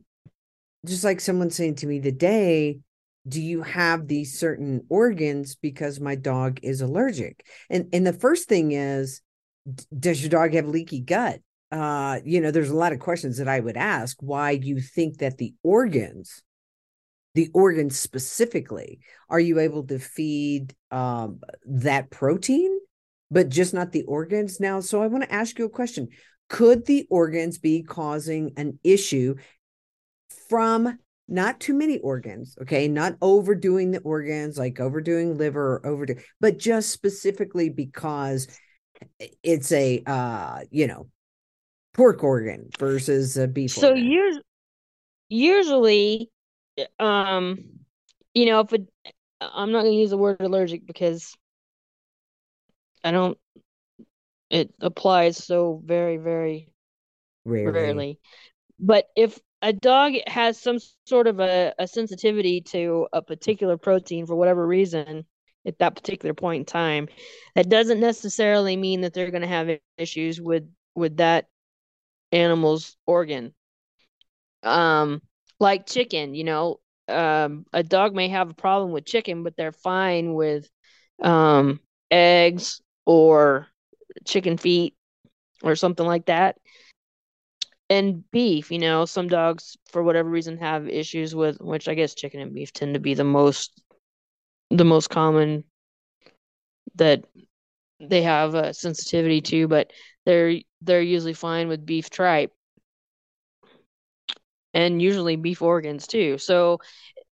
just 0.85 1.03
like 1.03 1.19
someone 1.19 1.49
saying 1.49 1.75
to 1.75 1.87
me 1.87 1.99
today, 1.99 2.79
do 3.29 3.41
you 3.41 3.61
have 3.61 4.07
these 4.07 4.39
certain 4.39 4.85
organs 4.89 5.55
because 5.55 5.99
my 5.99 6.15
dog 6.15 6.59
is 6.63 6.81
allergic? 6.81 7.45
And 7.69 7.87
and 7.93 8.05
the 8.05 8.13
first 8.13 8.49
thing 8.49 8.71
is, 8.71 9.21
does 9.97 10.21
your 10.21 10.29
dog 10.29 10.53
have 10.53 10.67
leaky 10.67 11.01
gut? 11.01 11.39
Uh, 11.71 12.19
you 12.25 12.41
know, 12.41 12.51
there's 12.51 12.71
a 12.71 12.75
lot 12.75 12.93
of 12.93 12.99
questions 12.99 13.37
that 13.37 13.47
I 13.47 13.59
would 13.59 13.77
ask 13.77 14.17
why 14.19 14.51
you 14.51 14.81
think 14.81 15.19
that 15.19 15.37
the 15.37 15.53
organs 15.63 16.41
the 17.35 17.49
organs 17.53 17.97
specifically 17.97 18.99
are 19.29 19.39
you 19.39 19.59
able 19.59 19.83
to 19.85 19.99
feed 19.99 20.73
um, 20.91 21.39
that 21.65 22.09
protein 22.09 22.79
but 23.31 23.49
just 23.49 23.73
not 23.73 23.91
the 23.91 24.03
organs 24.03 24.59
now 24.59 24.79
so 24.79 25.01
i 25.01 25.07
want 25.07 25.23
to 25.23 25.31
ask 25.31 25.57
you 25.59 25.65
a 25.65 25.69
question 25.69 26.07
could 26.49 26.85
the 26.85 27.05
organs 27.09 27.57
be 27.57 27.83
causing 27.83 28.51
an 28.57 28.79
issue 28.83 29.35
from 30.49 30.97
not 31.29 31.59
too 31.59 31.73
many 31.73 31.99
organs 31.99 32.57
okay 32.61 32.87
not 32.87 33.15
overdoing 33.21 33.91
the 33.91 33.99
organs 33.99 34.57
like 34.57 34.79
overdoing 34.79 35.37
liver 35.37 35.75
or 35.75 35.85
overdo 35.85 36.15
but 36.41 36.57
just 36.57 36.89
specifically 36.89 37.69
because 37.69 38.47
it's 39.43 39.71
a 39.71 40.01
uh 40.05 40.59
you 40.71 40.87
know 40.87 41.07
pork 41.93 42.23
organ 42.23 42.69
versus 42.79 43.37
a 43.37 43.47
beef 43.47 43.71
so 43.71 43.89
organ. 43.89 44.05
usually 44.05 44.43
usually 45.29 46.31
um 46.99 47.59
you 48.33 48.45
know 48.47 48.61
if 48.61 48.73
it 48.73 48.89
i'm 49.39 49.71
not 49.71 49.81
going 49.83 49.93
to 49.93 49.99
use 49.99 50.09
the 50.09 50.17
word 50.17 50.37
allergic 50.41 50.85
because 50.85 51.35
i 53.03 53.11
don't 53.11 53.37
it 54.49 54.73
applies 54.81 55.43
so 55.43 55.81
very 55.85 56.17
very 56.17 56.69
rarely. 57.45 57.71
rarely 57.71 58.19
but 58.79 59.05
if 59.15 59.39
a 59.61 59.73
dog 59.73 60.13
has 60.27 60.59
some 60.59 60.77
sort 61.05 61.27
of 61.27 61.39
a, 61.39 61.73
a 61.77 61.87
sensitivity 61.87 62.61
to 62.61 63.07
a 63.13 63.21
particular 63.21 63.77
protein 63.77 64.25
for 64.25 64.35
whatever 64.35 64.65
reason 64.65 65.25
at 65.65 65.77
that 65.79 65.95
particular 65.95 66.33
point 66.33 66.61
in 66.61 66.65
time 66.65 67.07
that 67.55 67.69
doesn't 67.69 67.99
necessarily 67.99 68.77
mean 68.77 69.01
that 69.01 69.13
they're 69.13 69.31
going 69.31 69.41
to 69.41 69.47
have 69.47 69.69
issues 69.97 70.39
with 70.39 70.63
with 70.95 71.17
that 71.17 71.47
animal's 72.31 72.95
organ 73.05 73.53
um 74.63 75.21
like 75.59 75.85
chicken, 75.85 76.35
you 76.35 76.43
know, 76.45 76.79
um, 77.09 77.65
a 77.73 77.83
dog 77.83 78.15
may 78.15 78.29
have 78.29 78.49
a 78.49 78.53
problem 78.53 78.91
with 78.91 79.05
chicken, 79.05 79.43
but 79.43 79.57
they're 79.57 79.73
fine 79.73 80.33
with 80.33 80.69
um, 81.21 81.81
eggs 82.09 82.81
or 83.05 83.67
chicken 84.25 84.57
feet 84.57 84.95
or 85.61 85.75
something 85.75 86.05
like 86.05 86.27
that. 86.27 86.57
And 87.89 88.29
beef, 88.31 88.71
you 88.71 88.79
know, 88.79 89.05
some 89.05 89.27
dogs 89.27 89.77
for 89.87 90.03
whatever 90.03 90.29
reason 90.29 90.57
have 90.57 90.87
issues 90.87 91.35
with 91.35 91.59
which 91.59 91.87
I 91.87 91.95
guess 91.95 92.13
chicken 92.13 92.39
and 92.39 92.53
beef 92.53 92.71
tend 92.71 92.93
to 92.93 92.99
be 92.99 93.13
the 93.15 93.23
most 93.23 93.81
the 94.71 94.85
most 94.85 95.09
common 95.09 95.63
that 96.95 97.25
they 97.99 98.21
have 98.23 98.55
a 98.55 98.73
sensitivity 98.73 99.41
to, 99.41 99.67
but 99.67 99.91
they're 100.25 100.59
they're 100.81 101.01
usually 101.01 101.33
fine 101.33 101.67
with 101.67 101.85
beef 101.85 102.09
tripe 102.09 102.53
and 104.73 105.01
usually 105.01 105.35
beef 105.35 105.61
organs 105.61 106.07
too. 106.07 106.37
So 106.37 106.79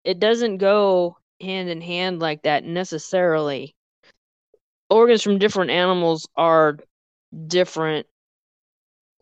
it 0.03 0.19
doesn't 0.19 0.57
go 0.57 1.17
hand 1.41 1.69
in 1.69 1.81
hand 1.81 2.19
like 2.19 2.43
that 2.43 2.63
necessarily. 2.63 3.75
Organs 4.89 5.21
from 5.23 5.37
different 5.39 5.71
animals 5.71 6.27
are 6.35 6.77
different 7.47 8.07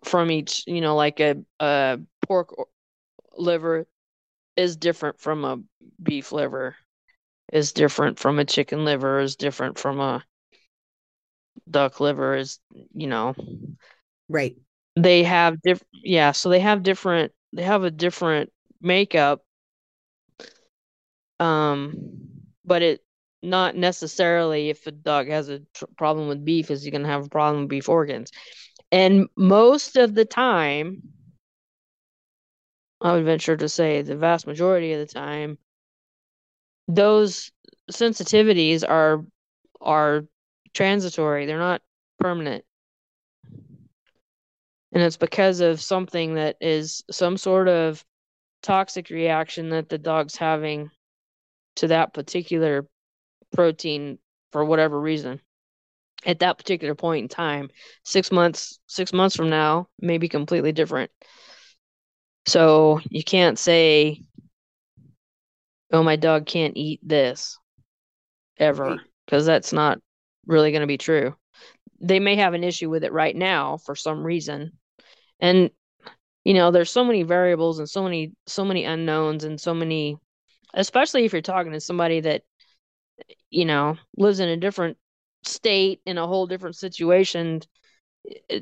from 0.06 0.32
each, 0.32 0.63
you 0.68 0.82
know, 0.82 0.96
like 0.96 1.20
a, 1.20 1.38
a 1.60 2.00
pork 2.28 2.54
liver 3.38 3.88
is 4.58 4.78
different 4.78 5.20
from 5.20 5.46
a 5.46 5.62
beef 6.02 6.32
liver, 6.32 6.76
is 7.54 7.74
different 7.74 8.20
from 8.20 8.39
a 8.39 8.46
chicken 8.46 8.86
liver, 8.86 9.20
is 9.20 9.36
different 9.36 9.78
from 9.80 10.00
a 10.00 10.24
duck 11.70 12.00
liver, 12.00 12.36
is, 12.36 12.60
you 12.94 13.08
know. 13.08 13.34
Right. 14.30 14.56
They 14.98 15.24
have 15.24 15.62
different, 15.62 15.89
yeah, 16.04 16.32
so 16.32 16.50
they 16.50 16.60
have 16.60 16.84
different 16.84 17.32
they 17.54 17.63
have 17.63 17.84
a 17.84 17.91
different 17.91 18.52
makeup 18.82 19.44
um 21.39 21.94
but 22.63 22.82
it 22.82 23.02
not 23.44 23.76
necessarily 23.76 24.70
if 24.70 24.88
a 24.88 24.91
dog 24.91 25.28
has 25.28 25.50
a 25.50 25.60
tr- 25.74 25.86
problem 25.98 26.28
with 26.28 26.44
beef 26.44 26.72
is 26.72 26.84
he 26.84 26.91
going 26.91 27.04
to 27.04 27.08
have 27.10 27.26
a 27.26 27.30
problem 27.30 27.62
with 27.63 27.70
beef 27.70 27.89
organs 27.89 28.32
and 28.95 29.27
most 29.36 29.97
of 29.97 30.15
the 30.15 30.25
time 30.25 31.01
i 33.01 33.13
would 33.13 33.25
venture 33.25 33.58
to 33.58 33.69
say 33.69 34.01
the 34.01 34.15
vast 34.15 34.47
majority 34.47 34.93
of 34.93 34.99
the 34.99 35.13
time 35.13 35.58
those 36.88 37.51
sensitivities 37.91 38.88
are 38.88 39.23
are 39.81 40.25
transitory. 40.73 41.45
They're 41.45 41.58
not 41.58 41.81
permanent. 42.19 42.63
And 44.91 45.03
it's 45.03 45.17
because 45.17 45.60
of 45.60 45.81
something 45.81 46.36
that 46.36 46.58
is 46.62 47.03
some 47.12 47.38
sort 47.38 47.67
of 47.67 48.03
toxic 48.62 49.10
reaction 49.10 49.69
that 49.69 49.89
the 49.89 49.97
dog's 49.97 50.36
having 50.36 50.89
to 51.77 51.88
that 51.88 52.13
particular 52.13 52.88
protein 53.53 54.17
for 54.51 54.63
whatever 54.63 54.99
reason 54.99 55.41
at 56.26 56.40
that 56.40 56.58
particular 56.58 56.96
point 56.96 57.24
in 57.24 57.30
time 57.30 57.70
6 58.04 58.32
months 58.32 58.80
6 58.88 59.14
months 59.14 59.36
from 59.36 59.50
now 59.50 59.88
may 60.00 60.18
be 60.18 60.30
completely 60.30 60.72
different. 60.72 61.12
So 62.48 63.00
you 63.10 63.24
can't 63.24 63.58
say 63.58 64.22
oh 65.92 66.04
my 66.04 66.16
dog 66.16 66.46
can't 66.46 66.76
eat 66.76 67.00
this 67.04 67.58
ever 68.58 68.86
mm-hmm. 68.86 69.04
because 69.26 69.46
that's 69.46 69.74
not 69.74 70.00
really 70.46 70.72
going 70.72 70.82
to 70.82 70.88
be 70.88 70.98
true. 70.98 71.36
They 72.02 72.20
may 72.20 72.36
have 72.36 72.54
an 72.54 72.64
issue 72.64 72.90
with 72.90 73.04
it 73.04 73.14
right 73.14 73.36
now 73.36 73.78
for 73.78 73.96
some 73.96 74.24
reason. 74.24 74.74
And 75.40 75.70
you 76.46 76.54
know 76.54 76.72
there's 76.72 76.92
so 76.92 77.04
many 77.04 77.24
variables 77.24 77.80
and 77.80 77.90
so 77.90 78.04
many 78.04 78.32
so 78.46 78.64
many 78.64 78.86
unknowns 78.86 79.44
and 79.44 79.60
so 79.60 79.74
many 79.74 80.16
especially 80.74 81.26
if 81.26 81.34
you're 81.34 81.42
talking 81.42 81.74
to 81.74 81.82
somebody 81.82 82.22
that 82.22 82.44
you 83.50 83.66
know 83.66 83.98
lives 84.16 84.40
in 84.40 84.48
a 84.48 84.56
different 84.56 84.98
state 85.45 86.01
in 86.05 86.17
a 86.17 86.27
whole 86.27 86.47
different 86.47 86.75
situation 86.75 87.62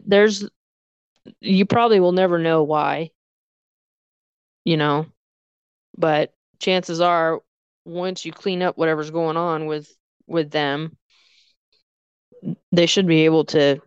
there's 0.05 0.47
you 1.39 1.65
probably 1.65 1.99
will 1.99 2.11
never 2.11 2.37
know 2.37 2.63
why 2.63 3.09
you 4.65 4.77
know 4.77 5.05
but 5.97 6.33
chances 6.59 6.99
are 6.99 7.41
once 7.85 8.25
you 8.25 8.31
clean 8.31 8.61
up 8.61 8.77
whatever's 8.77 9.11
going 9.11 9.37
on 9.37 9.65
with 9.65 9.89
with 10.27 10.51
them 10.51 10.97
they 12.71 12.85
should 12.85 13.07
be 13.07 13.25
able 13.25 13.45
to 13.45 13.79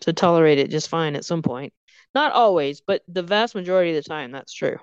to 0.00 0.12
tolerate 0.12 0.58
it 0.58 0.70
just 0.70 0.88
fine 0.88 1.14
at 1.16 1.24
some 1.24 1.42
point 1.42 1.72
not 2.14 2.32
always, 2.32 2.80
but 2.80 3.02
the 3.06 3.22
vast 3.22 3.54
majority 3.54 3.96
of 3.96 4.02
the 4.02 4.08
time, 4.08 4.32
that's 4.32 4.52
true. 4.52 4.78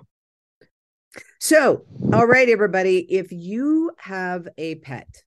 So, 1.39 1.85
all 2.13 2.25
right, 2.25 2.47
everybody, 2.49 2.99
if 2.99 3.31
you 3.31 3.91
have 3.97 4.47
a 4.57 4.75
pet 4.75 5.23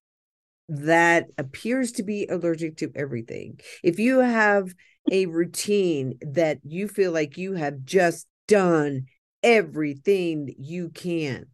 that 0.70 1.26
appears 1.36 1.92
to 1.92 2.04
be 2.04 2.26
allergic 2.28 2.76
to 2.78 2.92
everything, 2.94 3.58
if 3.82 3.98
you 3.98 4.20
have 4.20 4.72
a 5.10 5.26
routine 5.26 6.16
that 6.20 6.60
you 6.62 6.86
feel 6.86 7.10
like 7.10 7.36
you 7.36 7.54
have 7.54 7.84
just 7.84 8.28
done 8.46 9.06
everything 9.42 10.54
you 10.58 10.88
can 10.90 11.46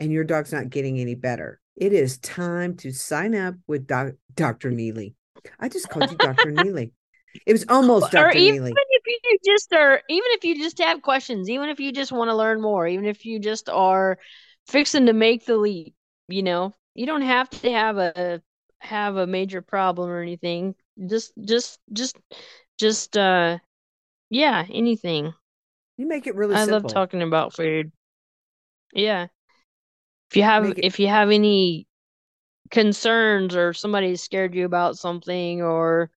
and 0.00 0.10
your 0.10 0.24
dog's 0.24 0.52
not 0.52 0.70
getting 0.70 0.98
any 0.98 1.14
better, 1.14 1.60
it 1.76 1.92
is 1.92 2.18
time 2.18 2.76
to 2.76 2.90
sign 2.90 3.34
up 3.34 3.54
with 3.68 3.86
doc- 3.86 4.14
Dr. 4.34 4.72
Nealy. 4.72 5.14
I 5.60 5.68
just 5.68 5.88
called 5.88 6.10
you 6.10 6.16
Dr. 6.16 6.50
Nealy. 6.52 6.90
It 7.46 7.52
was 7.52 7.64
almost 7.68 8.10
Dr. 8.10 8.26
Or 8.26 8.32
even 8.32 8.64
Nealy. 8.64 8.72
if 8.72 9.02
you 9.06 9.38
just 9.44 9.72
are, 9.72 10.02
even 10.08 10.28
if 10.32 10.44
you 10.44 10.56
just 10.56 10.78
have 10.80 11.02
questions, 11.02 11.48
even 11.48 11.68
if 11.68 11.78
you 11.78 11.92
just 11.92 12.10
want 12.10 12.28
to 12.28 12.36
learn 12.36 12.60
more, 12.60 12.88
even 12.88 13.04
if 13.04 13.24
you 13.24 13.38
just 13.38 13.68
are 13.68 14.18
fixing 14.66 15.06
to 15.06 15.12
make 15.12 15.46
the 15.46 15.56
leap, 15.56 15.94
you 16.26 16.42
know, 16.42 16.74
you 16.94 17.06
don't 17.06 17.22
have 17.22 17.50
to 17.50 17.70
have 17.70 17.98
a 17.98 18.42
have 18.84 19.16
a 19.16 19.26
major 19.26 19.62
problem 19.62 20.10
or 20.10 20.20
anything. 20.22 20.74
Just, 21.08 21.32
just, 21.44 21.80
just, 21.92 22.16
just, 22.78 23.16
uh, 23.16 23.58
yeah, 24.30 24.64
anything. 24.70 25.34
You 25.96 26.06
make 26.06 26.26
it 26.26 26.34
really 26.34 26.56
I 26.56 26.64
simple. 26.64 26.90
love 26.90 26.92
talking 26.94 27.22
about 27.22 27.54
food. 27.54 27.92
Yeah. 28.94 29.28
If 30.30 30.36
you 30.36 30.42
have 30.42 30.64
it- 30.64 30.78
if 30.78 30.98
you 31.00 31.08
have 31.08 31.30
any 31.30 31.86
concerns 32.70 33.56
or 33.56 33.72
somebody 33.72 34.16
scared 34.16 34.54
you 34.54 34.64
about 34.64 34.96
something 34.98 35.62
or 35.62 36.10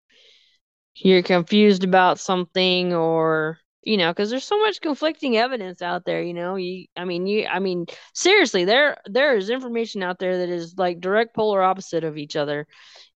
you're 0.96 1.22
confused 1.24 1.84
about 1.84 2.20
something 2.20 2.94
or 2.94 3.60
you 3.88 3.96
know 3.96 4.12
because 4.12 4.30
there's 4.30 4.44
so 4.44 4.60
much 4.60 4.82
conflicting 4.82 5.38
evidence 5.38 5.82
out 5.82 6.04
there 6.04 6.22
you 6.22 6.34
know 6.34 6.58
you 6.58 6.86
i 6.98 7.06
mean 7.06 7.26
you 7.26 7.46
i 7.48 7.60
mean 7.60 7.86
seriously 8.14 8.66
there 8.66 8.98
there 9.06 9.38
is 9.38 9.50
information 9.50 10.04
out 10.04 10.20
there 10.20 10.40
that 10.40 10.50
is 10.50 10.76
like 10.78 11.00
direct 11.00 11.34
polar 11.34 11.64
opposite 11.64 12.04
of 12.04 12.18
each 12.18 12.36
other 12.36 12.68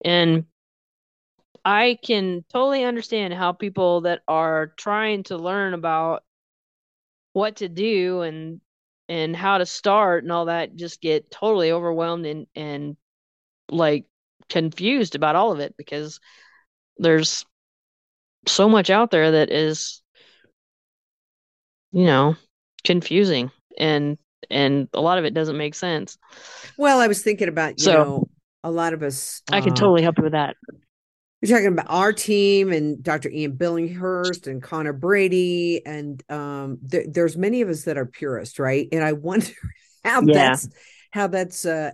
and 0.06 0.46
i 1.66 1.98
can 2.06 2.46
totally 2.54 2.84
understand 2.84 3.34
how 3.34 3.52
people 3.52 4.02
that 4.02 4.22
are 4.28 4.68
trying 4.78 5.24
to 5.24 5.38
learn 5.38 5.74
about 5.74 6.24
what 7.34 7.56
to 7.56 7.68
do 7.68 8.22
and 8.22 8.62
and 9.08 9.36
how 9.36 9.58
to 9.58 9.66
start 9.66 10.24
and 10.24 10.32
all 10.32 10.46
that 10.46 10.76
just 10.76 11.02
get 11.02 11.32
totally 11.32 11.72
overwhelmed 11.72 12.28
and 12.28 12.46
and 12.56 12.96
like 13.72 14.06
confused 14.50 15.16
about 15.16 15.36
all 15.36 15.52
of 15.52 15.60
it 15.60 15.74
because 15.78 16.20
there's 16.98 17.44
so 18.48 18.70
much 18.70 18.92
out 18.92 19.10
there 19.10 19.32
that 19.32 19.52
is 19.52 20.04
you 21.92 22.06
know 22.06 22.36
confusing 22.84 23.52
and 23.78 24.18
and 24.50 24.88
a 24.94 25.02
lot 25.02 25.18
of 25.18 25.26
it 25.26 25.34
doesn't 25.34 25.58
make 25.58 25.76
sense 25.76 26.18
Well, 26.78 27.00
I 27.00 27.08
was 27.08 27.22
thinking 27.22 27.50
about, 27.50 27.78
you 27.80 27.84
So- 27.86 27.94
know, 28.04 28.30
a 28.64 28.72
lot 28.72 28.94
of 28.94 29.04
us. 29.04 29.42
i 29.52 29.62
can 29.62 29.72
uh, 29.74 29.76
totally 29.76 30.02
help 30.02 30.18
you 30.18 30.24
with 30.24 30.34
that 30.34 30.56
You're 31.42 31.58
talking 31.58 31.72
about 31.74 31.86
our 31.90 32.12
team 32.14 32.72
and 32.74 33.02
Dr. 33.02 33.30
Ian 33.30 33.54
Billinghurst 33.54 34.48
and 34.48 34.62
Conor 34.62 34.92
Brady, 34.94 35.82
and 35.86 36.22
um, 36.30 36.78
there, 36.82 37.06
there's 37.08 37.38
many 37.38 37.62
of 37.62 37.70
us 37.70 37.84
that 37.84 37.98
are 37.98 38.06
purists, 38.06 38.60
right? 38.60 38.88
And 38.92 39.02
I 39.04 39.14
wonder 39.14 39.48
how 40.04 40.22
Yeah. 40.22 40.34
that's 40.34 40.70
how 41.12 41.28
that's 41.28 41.66
uh, 41.66 41.92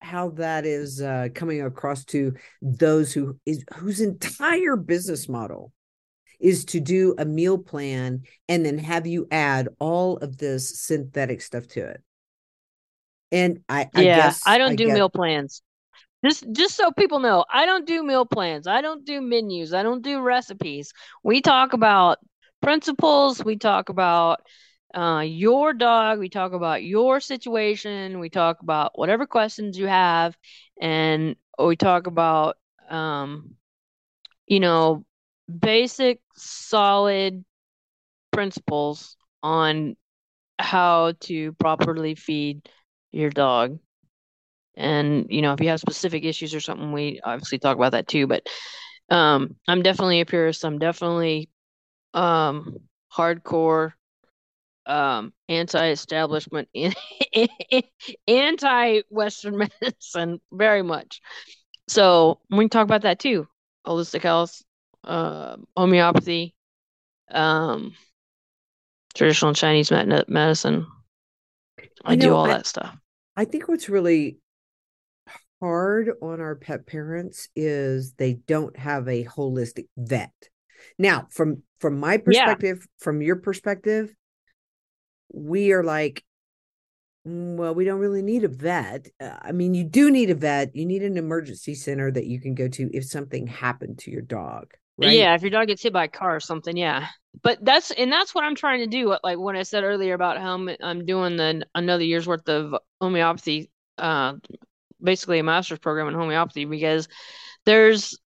how 0.00 0.30
that 0.30 0.64
is 0.64 1.02
uh, 1.02 1.28
coming 1.34 1.60
across 1.62 2.04
to 2.06 2.34
those 2.62 3.12
who 3.12 3.38
is 3.44 3.64
whose 3.76 4.00
entire 4.00 4.76
business 4.76 5.28
model 5.28 5.72
is 6.40 6.64
to 6.66 6.80
do 6.80 7.14
a 7.18 7.24
meal 7.24 7.58
plan 7.58 8.22
and 8.48 8.64
then 8.64 8.78
have 8.78 9.06
you 9.06 9.26
add 9.30 9.68
all 9.78 10.16
of 10.18 10.36
this 10.38 10.80
synthetic 10.80 11.40
stuff 11.42 11.66
to 11.68 11.80
it. 11.84 12.02
And 13.30 13.60
I, 13.68 13.88
I 13.94 14.04
yeah 14.04 14.06
guess 14.06 14.42
i 14.46 14.58
don't 14.58 14.76
do 14.76 14.86
get- 14.86 14.94
meal 14.94 15.10
plans. 15.10 15.62
Just 16.24 16.50
just 16.52 16.76
so 16.76 16.90
people 16.92 17.20
know 17.20 17.44
i 17.50 17.66
don't 17.66 17.86
do 17.86 18.02
meal 18.02 18.26
plans. 18.26 18.66
I 18.66 18.80
don't 18.80 19.04
do 19.04 19.20
menus. 19.20 19.72
I 19.74 19.82
don't 19.82 20.02
do 20.02 20.20
recipes. 20.20 20.92
We 21.22 21.40
talk 21.42 21.72
about 21.74 22.18
principles. 22.62 23.44
We 23.44 23.56
talk 23.56 23.88
about 23.88 24.40
uh, 24.94 25.22
your 25.26 25.74
dog. 25.74 26.18
We 26.18 26.28
talk 26.28 26.52
about 26.52 26.82
your 26.82 27.20
situation. 27.20 28.20
We 28.20 28.30
talk 28.30 28.62
about 28.62 28.98
whatever 28.98 29.26
questions 29.26 29.78
you 29.78 29.86
have. 29.86 30.36
And 30.80 31.36
we 31.58 31.76
talk 31.76 32.06
about 32.06 32.56
um, 32.90 33.54
you 34.46 34.60
know 34.60 35.04
basic 35.48 36.20
solid 36.36 37.44
principles 38.32 39.16
on 39.42 39.96
how 40.58 41.12
to 41.20 41.52
properly 41.54 42.14
feed 42.14 42.68
your 43.12 43.30
dog. 43.30 43.78
And 44.76 45.26
you 45.30 45.42
know 45.42 45.52
if 45.54 45.60
you 45.60 45.68
have 45.70 45.80
specific 45.80 46.24
issues 46.24 46.54
or 46.54 46.60
something 46.60 46.92
we 46.92 47.20
obviously 47.24 47.58
talk 47.58 47.76
about 47.76 47.92
that 47.92 48.06
too 48.08 48.26
but 48.28 48.46
um 49.10 49.56
i'm 49.68 49.82
definitely 49.82 50.20
a 50.20 50.26
purist. 50.26 50.64
I'm 50.64 50.78
definitely 50.78 51.50
um 52.14 52.78
hardcore 53.14 53.92
um 54.86 55.32
anti-establishment 55.48 56.68
anti-western 58.28 59.58
medicine 59.82 60.40
very 60.52 60.82
much. 60.82 61.20
So 61.88 62.40
we 62.50 62.58
can 62.64 62.70
talk 62.70 62.84
about 62.84 63.02
that 63.02 63.18
too 63.18 63.48
holistic 63.86 64.22
health 64.22 64.62
uh, 65.08 65.56
homeopathy 65.76 66.54
um 67.30 67.92
traditional 69.14 69.52
chinese 69.54 69.90
med- 69.90 70.28
medicine 70.28 70.86
i 72.04 72.12
You 72.12 72.20
do 72.20 72.28
know, 72.28 72.36
all 72.36 72.44
I- 72.44 72.48
that 72.54 72.66
stuff 72.66 72.94
I 73.36 73.44
think 73.44 73.68
what's 73.68 73.88
really 73.88 74.38
hard 75.60 76.10
on 76.20 76.40
our 76.40 76.56
pet 76.56 76.86
parents 76.86 77.48
is 77.54 78.14
they 78.14 78.34
don't 78.34 78.76
have 78.76 79.06
a 79.08 79.24
holistic 79.24 79.86
vet. 79.96 80.32
Now, 80.98 81.28
from 81.30 81.62
from 81.78 81.98
my 82.00 82.16
perspective, 82.18 82.84
from 82.98 83.22
your 83.22 83.36
perspective, 83.36 84.12
we 85.32 85.72
are 85.72 85.84
like, 85.84 86.24
"Mm, 87.26 87.56
well, 87.56 87.74
we 87.74 87.84
don't 87.84 88.00
really 88.00 88.22
need 88.22 88.42
a 88.44 88.48
vet. 88.48 89.08
Uh, 89.20 89.38
I 89.40 89.52
mean, 89.52 89.74
you 89.74 89.84
do 89.84 90.10
need 90.10 90.30
a 90.30 90.34
vet. 90.34 90.74
You 90.74 90.86
need 90.86 91.02
an 91.02 91.16
emergency 91.16 91.74
center 91.74 92.10
that 92.10 92.26
you 92.26 92.40
can 92.40 92.54
go 92.54 92.66
to 92.68 92.90
if 92.92 93.04
something 93.04 93.46
happened 93.46 93.98
to 94.00 94.10
your 94.10 94.22
dog. 94.22 94.72
Right? 94.98 95.12
Yeah, 95.12 95.34
if 95.34 95.42
your 95.42 95.50
dog 95.50 95.68
gets 95.68 95.82
hit 95.82 95.92
by 95.92 96.04
a 96.04 96.08
car 96.08 96.36
or 96.36 96.40
something, 96.40 96.76
yeah. 96.76 97.06
But 97.42 97.64
that's 97.64 97.92
and 97.92 98.10
that's 98.10 98.34
what 98.34 98.44
I'm 98.44 98.56
trying 98.56 98.80
to 98.80 98.86
do. 98.86 99.16
Like 99.22 99.38
when 99.38 99.56
I 99.56 99.62
said 99.62 99.84
earlier 99.84 100.14
about 100.14 100.38
how 100.38 100.54
I'm, 100.54 100.68
I'm 100.82 101.06
doing 101.06 101.36
the 101.36 101.64
another 101.74 102.02
year's 102.02 102.26
worth 102.26 102.48
of 102.48 102.74
homeopathy, 103.00 103.70
uh, 103.96 104.34
basically 105.00 105.38
a 105.38 105.44
master's 105.44 105.78
program 105.78 106.08
in 106.08 106.14
homeopathy 106.14 106.64
because 106.64 107.08
there's 107.64 108.18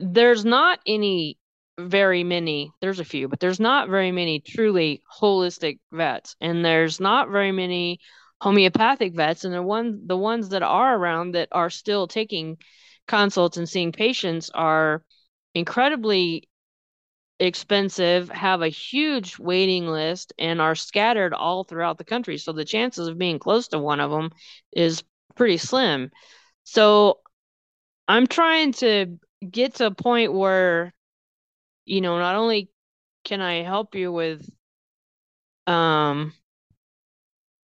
there's 0.00 0.44
not 0.44 0.80
any 0.86 1.38
very 1.78 2.24
many. 2.24 2.72
There's 2.82 3.00
a 3.00 3.04
few, 3.04 3.28
but 3.28 3.40
there's 3.40 3.60
not 3.60 3.88
very 3.88 4.12
many 4.12 4.40
truly 4.40 5.02
holistic 5.20 5.78
vets, 5.92 6.36
and 6.40 6.62
there's 6.62 7.00
not 7.00 7.30
very 7.30 7.52
many 7.52 8.00
homeopathic 8.40 9.14
vets, 9.14 9.44
and 9.44 9.54
the 9.54 9.62
one 9.62 10.06
the 10.06 10.16
ones 10.16 10.50
that 10.50 10.62
are 10.62 10.94
around 10.94 11.32
that 11.32 11.48
are 11.52 11.70
still 11.70 12.06
taking 12.06 12.58
consults 13.08 13.56
and 13.56 13.68
seeing 13.68 13.92
patients 13.92 14.50
are 14.50 15.02
incredibly 15.54 16.48
expensive, 17.40 18.28
have 18.28 18.62
a 18.62 18.68
huge 18.68 19.38
waiting 19.38 19.86
list, 19.86 20.32
and 20.38 20.60
are 20.60 20.74
scattered 20.74 21.34
all 21.34 21.64
throughout 21.64 21.98
the 21.98 22.04
country. 22.04 22.38
So 22.38 22.52
the 22.52 22.64
chances 22.64 23.08
of 23.08 23.18
being 23.18 23.38
close 23.38 23.68
to 23.68 23.78
one 23.78 24.00
of 24.00 24.10
them 24.10 24.30
is 24.72 25.02
pretty 25.34 25.56
slim. 25.56 26.10
So 26.64 27.18
I'm 28.08 28.26
trying 28.26 28.72
to 28.74 29.18
get 29.48 29.76
to 29.76 29.86
a 29.86 29.90
point 29.90 30.32
where, 30.32 30.92
you 31.84 32.00
know, 32.00 32.18
not 32.18 32.36
only 32.36 32.70
can 33.24 33.40
I 33.40 33.62
help 33.62 33.94
you 33.94 34.12
with 34.12 34.48
um 35.66 36.32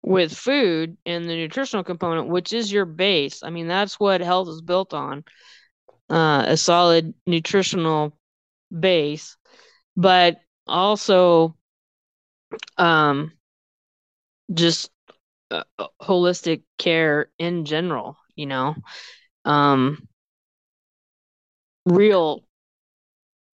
with 0.02 0.32
food 0.32 0.96
and 1.04 1.24
the 1.24 1.34
nutritional 1.34 1.82
component, 1.82 2.28
which 2.28 2.52
is 2.52 2.70
your 2.70 2.84
base. 2.84 3.42
I 3.42 3.50
mean, 3.50 3.66
that's 3.66 3.98
what 3.98 4.20
health 4.20 4.48
is 4.48 4.60
built 4.60 4.94
on. 4.94 5.24
Uh, 6.08 6.44
a 6.46 6.56
solid 6.56 7.14
nutritional 7.26 8.16
base, 8.70 9.36
but 9.96 10.38
also 10.66 11.56
um 12.78 13.32
just 14.52 14.90
uh, 15.50 15.64
uh, 15.78 15.88
holistic 16.00 16.62
care 16.78 17.30
in 17.38 17.64
general, 17.64 18.16
you 18.36 18.46
know. 18.46 18.76
Um 19.44 20.06
real 21.84 22.44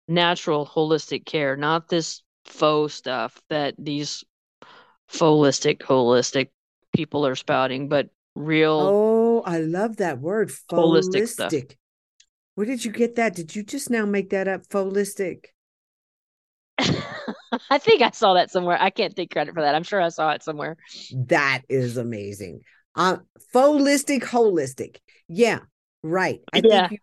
natural 0.07 0.65
holistic 0.65 1.25
care, 1.25 1.55
not 1.55 1.87
this 1.87 2.23
faux 2.45 2.93
stuff 2.93 3.39
that 3.49 3.75
these 3.77 4.23
holistic 5.11 5.79
holistic 5.79 6.49
people 6.95 7.25
are 7.25 7.35
spouting, 7.35 7.89
but 7.89 8.09
real 8.35 8.91
Oh, 8.91 9.41
I 9.45 9.59
love 9.59 9.97
that 9.97 10.19
word. 10.19 10.51
Holistic 10.71 11.27
stuff. 11.27 11.53
Holistic. 11.53 11.75
Where 12.59 12.65
did 12.65 12.83
you 12.83 12.91
get 12.91 13.15
that? 13.15 13.35
Did 13.35 13.55
you 13.55 13.63
just 13.63 13.89
now 13.89 14.05
make 14.05 14.31
that 14.31 14.49
up? 14.49 14.67
Folistic. 14.67 15.45
I 17.69 17.77
think 17.77 18.01
I 18.01 18.11
saw 18.11 18.33
that 18.33 18.51
somewhere. 18.51 18.77
I 18.81 18.89
can't 18.89 19.15
take 19.15 19.31
credit 19.31 19.53
for 19.53 19.61
that. 19.61 19.75
I'm 19.75 19.83
sure 19.83 20.01
I 20.01 20.09
saw 20.09 20.31
it 20.31 20.43
somewhere. 20.43 20.75
That 21.27 21.61
is 21.69 21.97
amazing. 21.97 22.61
Uh 22.95 23.17
holistic, 23.53 24.21
holistic. 24.23 24.97
Yeah, 25.27 25.59
right. 26.03 26.41
I 26.53 26.61
Yeah. 26.63 26.89
think 26.89 26.91
you, 26.91 26.97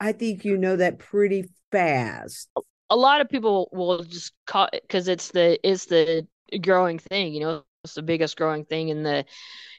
I 0.00 0.12
think 0.12 0.44
you 0.44 0.58
know 0.58 0.76
that 0.76 0.98
pretty 0.98 1.50
fast. 1.72 2.48
A 2.90 2.96
lot 2.96 3.20
of 3.20 3.28
people 3.28 3.68
will 3.72 4.02
just 4.04 4.32
call 4.46 4.68
it 4.72 4.82
because 4.82 5.08
it's 5.08 5.30
the 5.30 5.58
it's 5.68 5.86
the 5.86 6.26
growing 6.60 6.98
thing, 6.98 7.32
you 7.32 7.40
know, 7.40 7.64
it's 7.84 7.94
the 7.94 8.02
biggest 8.02 8.36
growing 8.36 8.64
thing 8.64 8.88
in 8.88 9.02
the 9.02 9.24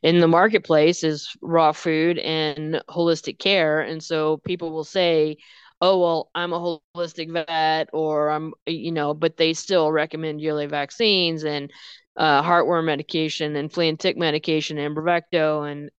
in 0.03 0.19
the 0.19 0.27
marketplace 0.27 1.03
is 1.03 1.29
raw 1.41 1.71
food 1.71 2.19
and 2.19 2.81
holistic 2.89 3.39
care. 3.39 3.81
And 3.81 4.03
so 4.03 4.37
people 4.37 4.71
will 4.71 4.83
say, 4.83 5.37
Oh, 5.81 5.99
well, 5.99 6.29
I'm 6.35 6.53
a 6.53 6.79
holistic 6.97 7.31
vet 7.31 7.89
or 7.93 8.29
I'm 8.29 8.53
you 8.65 8.91
know, 8.91 9.13
but 9.13 9.37
they 9.37 9.53
still 9.53 9.91
recommend 9.91 10.41
yearly 10.41 10.65
vaccines 10.67 11.43
and 11.45 11.71
uh, 12.17 12.43
heartworm 12.43 12.85
medication 12.85 13.55
and 13.55 13.71
flea 13.71 13.89
and 13.89 13.99
tick 13.99 14.17
medication 14.17 14.77
and 14.77 14.95
Bravecto 14.95 15.69
and 15.71 15.91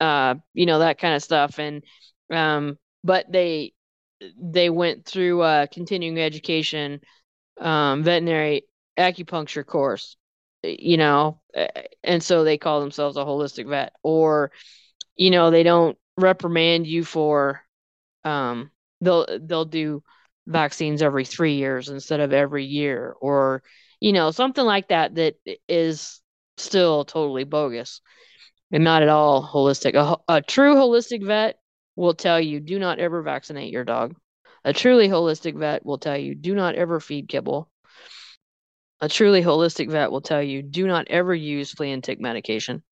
uh, 0.00 0.34
you 0.54 0.66
know 0.66 0.78
that 0.80 0.98
kind 0.98 1.14
of 1.14 1.22
stuff. 1.22 1.58
And 1.58 1.84
um, 2.32 2.78
but 3.04 3.30
they 3.30 3.72
they 4.40 4.70
went 4.70 5.04
through 5.06 5.42
a 5.42 5.68
continuing 5.72 6.18
education 6.18 7.00
um, 7.60 8.02
veterinary 8.04 8.64
acupuncture 8.98 9.66
course 9.66 10.16
you 10.62 10.96
know, 10.96 11.40
and 12.02 12.22
so 12.22 12.44
they 12.44 12.58
call 12.58 12.80
themselves 12.80 13.16
a 13.16 13.24
holistic 13.24 13.68
vet, 13.68 13.92
or 14.02 14.52
you 15.16 15.30
know, 15.30 15.50
they 15.50 15.62
don't 15.62 15.98
reprimand 16.16 16.86
you 16.86 17.04
for, 17.04 17.62
um, 18.24 18.70
they'll 19.00 19.26
they'll 19.40 19.64
do 19.64 20.02
vaccines 20.46 21.02
every 21.02 21.24
three 21.24 21.54
years 21.54 21.88
instead 21.88 22.20
of 22.20 22.32
every 22.32 22.64
year, 22.64 23.14
or 23.20 23.62
you 24.00 24.12
know, 24.12 24.30
something 24.30 24.64
like 24.64 24.88
that 24.88 25.14
that 25.16 25.36
is 25.68 26.20
still 26.56 27.04
totally 27.04 27.44
bogus 27.44 28.00
and 28.72 28.84
not 28.84 29.02
at 29.02 29.08
all 29.08 29.42
holistic. 29.42 29.94
A, 29.94 30.16
a 30.32 30.42
true 30.42 30.74
holistic 30.74 31.24
vet 31.24 31.58
will 31.96 32.14
tell 32.14 32.40
you 32.40 32.60
do 32.60 32.78
not 32.78 32.98
ever 32.98 33.22
vaccinate 33.22 33.72
your 33.72 33.84
dog. 33.84 34.14
A 34.64 34.72
truly 34.72 35.08
holistic 35.08 35.58
vet 35.58 35.84
will 35.84 35.98
tell 35.98 36.16
you 36.16 36.34
do 36.34 36.54
not 36.54 36.74
ever 36.74 37.00
feed 37.00 37.28
kibble. 37.28 37.69
A 39.00 39.08
truly 39.08 39.42
holistic 39.42 39.90
vet 39.90 40.10
will 40.10 40.20
tell 40.20 40.42
you 40.42 40.62
do 40.62 40.86
not 40.86 41.08
ever 41.08 41.34
use 41.34 41.72
flea 41.72 41.92
and 41.92 42.04
tick 42.04 42.20
medication. 42.20 42.82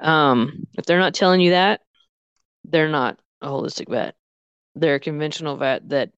Um, 0.00 0.66
if 0.76 0.84
they're 0.84 0.98
not 0.98 1.14
telling 1.14 1.40
you 1.40 1.50
that, 1.50 1.80
they're 2.64 2.88
not 2.88 3.18
a 3.40 3.48
holistic 3.48 3.88
vet. 3.88 4.14
They're 4.74 4.96
a 4.96 5.00
conventional 5.00 5.56
vet 5.56 5.88
that 5.90 6.10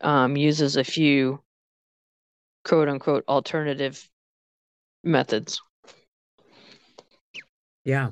um, 0.00 0.36
uses 0.36 0.76
a 0.76 0.84
few 0.84 1.42
quote 2.64 2.88
unquote 2.88 3.24
alternative 3.28 4.08
methods. 5.04 5.60
Yeah. 7.84 8.10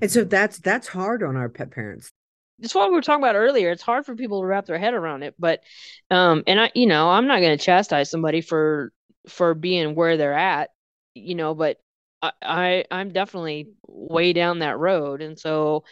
And 0.00 0.10
so 0.10 0.24
that's 0.24 0.58
that's 0.58 0.88
hard 0.88 1.22
on 1.22 1.36
our 1.36 1.48
pet 1.48 1.70
parents. 1.70 2.12
It's 2.60 2.74
what 2.74 2.88
we 2.88 2.94
were 2.94 3.02
talking 3.02 3.22
about 3.22 3.36
earlier. 3.36 3.70
It's 3.70 3.82
hard 3.82 4.04
for 4.04 4.16
people 4.16 4.40
to 4.40 4.46
wrap 4.46 4.66
their 4.66 4.78
head 4.78 4.94
around 4.94 5.22
it, 5.22 5.34
but 5.38 5.62
um 6.10 6.42
and 6.46 6.60
I 6.60 6.70
you 6.74 6.86
know, 6.86 7.08
I'm 7.10 7.26
not 7.26 7.40
going 7.40 7.56
to 7.56 7.64
chastise 7.64 8.10
somebody 8.10 8.40
for 8.40 8.92
for 9.28 9.54
being 9.54 9.94
where 9.94 10.16
they're 10.16 10.34
at, 10.34 10.70
you 11.14 11.34
know, 11.34 11.54
but 11.54 11.78
I, 12.22 12.32
I 12.42 12.84
I'm 12.90 13.12
definitely 13.12 13.70
way 13.86 14.32
down 14.32 14.60
that 14.60 14.78
road 14.78 15.22
and 15.22 15.38
so 15.38 15.84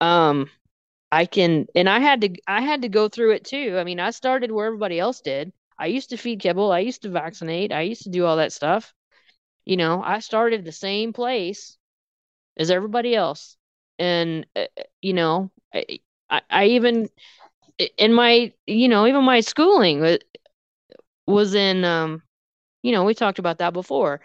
um 0.00 0.50
I 1.12 1.26
can 1.26 1.66
and 1.74 1.88
I 1.88 2.00
had 2.00 2.22
to 2.22 2.30
I 2.48 2.62
had 2.62 2.82
to 2.82 2.88
go 2.88 3.08
through 3.08 3.32
it 3.32 3.44
too. 3.44 3.76
I 3.78 3.84
mean, 3.84 4.00
I 4.00 4.10
started 4.10 4.50
where 4.52 4.66
everybody 4.66 4.98
else 4.98 5.20
did. 5.20 5.52
I 5.78 5.86
used 5.86 6.10
to 6.10 6.16
feed 6.16 6.40
kibble, 6.40 6.72
I 6.72 6.80
used 6.80 7.02
to 7.02 7.10
vaccinate, 7.10 7.72
I 7.72 7.82
used 7.82 8.02
to 8.04 8.10
do 8.10 8.26
all 8.26 8.36
that 8.38 8.52
stuff. 8.52 8.94
You 9.64 9.76
know, 9.76 10.02
I 10.02 10.20
started 10.20 10.64
the 10.64 10.72
same 10.72 11.12
place 11.12 11.78
as 12.56 12.70
everybody 12.70 13.14
else. 13.14 13.56
And, 13.98 14.46
uh, 14.56 14.66
you 15.00 15.12
know, 15.12 15.50
I, 15.74 16.00
I, 16.50 16.66
even, 16.66 17.08
in 17.98 18.12
my, 18.12 18.52
you 18.66 18.88
know, 18.88 19.06
even 19.06 19.24
my 19.24 19.40
schooling 19.40 20.18
was 21.26 21.54
in, 21.54 21.84
um, 21.84 22.22
you 22.82 22.92
know, 22.92 23.04
we 23.04 23.14
talked 23.14 23.38
about 23.38 23.58
that 23.58 23.72
before, 23.72 24.20